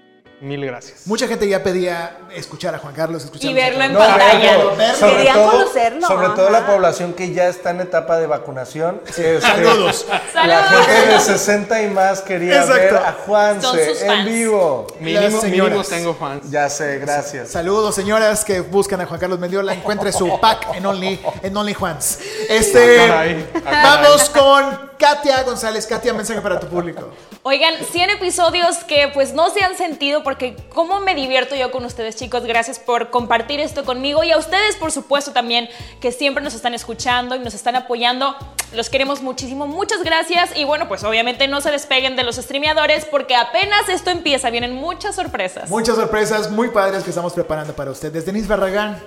[0.42, 1.06] Mil gracias.
[1.06, 4.40] Mucha gente ya pedía escuchar a Juan Carlos, escuchar Y verlo en No, pantalla.
[4.58, 4.96] verlo, Verlo.
[4.98, 6.60] sobre Querían todo, conocerlo, sobre todo ajá.
[6.60, 9.02] la población que ya está en etapa de vacunación.
[9.08, 10.08] Este, Saludos.
[10.10, 10.88] La Saludos.
[10.88, 12.74] gente de 60 y más quería Exacto.
[12.74, 14.88] ver a Son Juanse sus en vivo.
[15.00, 16.50] Mínimo, mínimo tengo fans.
[16.50, 17.50] Ya sé, gracias.
[17.50, 19.74] Saludos, señoras que buscan a Juan Carlos Mendiola.
[19.76, 22.18] Encuentre su pack en Only, en Only Juans.
[22.50, 23.26] Este, Ah,
[23.66, 25.86] ah, vamos con Katia González.
[25.86, 27.10] Katia, mensaje para tu público.
[27.44, 31.84] Oigan, 100 episodios que pues no se han sentido porque cómo me divierto yo con
[31.86, 35.68] ustedes chicos, gracias por compartir esto conmigo y a ustedes por supuesto también
[36.00, 38.36] que siempre nos están escuchando y nos están apoyando,
[38.76, 43.06] los queremos muchísimo, muchas gracias y bueno pues obviamente no se despeguen de los streameadores
[43.06, 45.68] porque apenas esto empieza, vienen muchas sorpresas.
[45.68, 48.24] Muchas sorpresas muy padres que estamos preparando para ustedes.
[48.24, 49.02] Denise Barragán.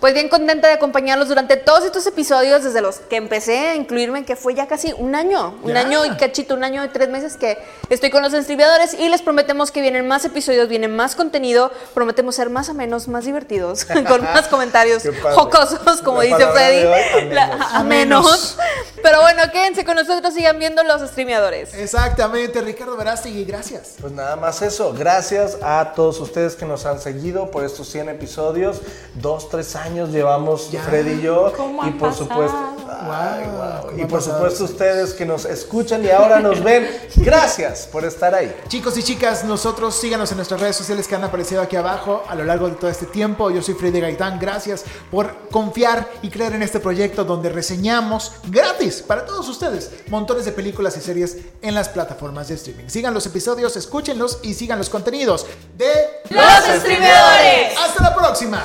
[0.00, 4.24] Pues bien contenta de acompañarlos durante todos estos episodios, desde los que empecé a incluirme,
[4.24, 5.80] que fue ya casi un año, un Ya.
[5.80, 7.56] año y cachito, un año y tres meses que
[7.88, 12.34] estoy con los streameadores y les prometemos que vienen más episodios, viene más contenido, prometemos
[12.34, 15.02] ser más amenos, más divertidos, con más comentarios
[15.34, 17.72] jocosos, como La dice Freddy, hoy, La- amenos.
[17.74, 18.58] amenos.
[19.02, 21.72] Pero bueno, quédense con nosotros, sigan viendo los streameadores.
[21.74, 23.94] Exactamente, Ricardo Verástegui, gracias.
[24.00, 24.92] Pues nada más eso.
[24.92, 28.80] Gracias a todos ustedes que nos han seguido por estos 100 episodios.
[29.14, 30.82] Dos, tres años llevamos Ya.
[30.82, 31.52] Freddy y yo.
[31.56, 32.26] ¿Cómo y han por pasado?
[32.28, 32.56] supuesto.
[32.56, 33.90] Wow, Ay, ¿cómo wow.
[33.90, 36.88] han Y por supuesto ustedes que nos escuchan y ahora nos ven.
[37.16, 38.54] Gracias por estar ahí.
[38.68, 42.34] Chicos y chicas, nosotros síganos en nuestras redes sociales que han aparecido aquí abajo a
[42.34, 43.50] lo largo de todo este tiempo.
[43.50, 44.38] Yo soy Freddy Gaitán.
[44.38, 50.44] Gracias por confiar y creer en este proyecto donde reseñamos gratis para todos ustedes montones
[50.44, 52.88] de películas y series en las plataformas de streaming.
[52.88, 55.46] Sigan los episodios, escúchenlos y sigan los contenidos
[55.76, 55.92] de
[56.30, 57.76] Los streameadores.
[57.78, 58.62] Hasta la próxima.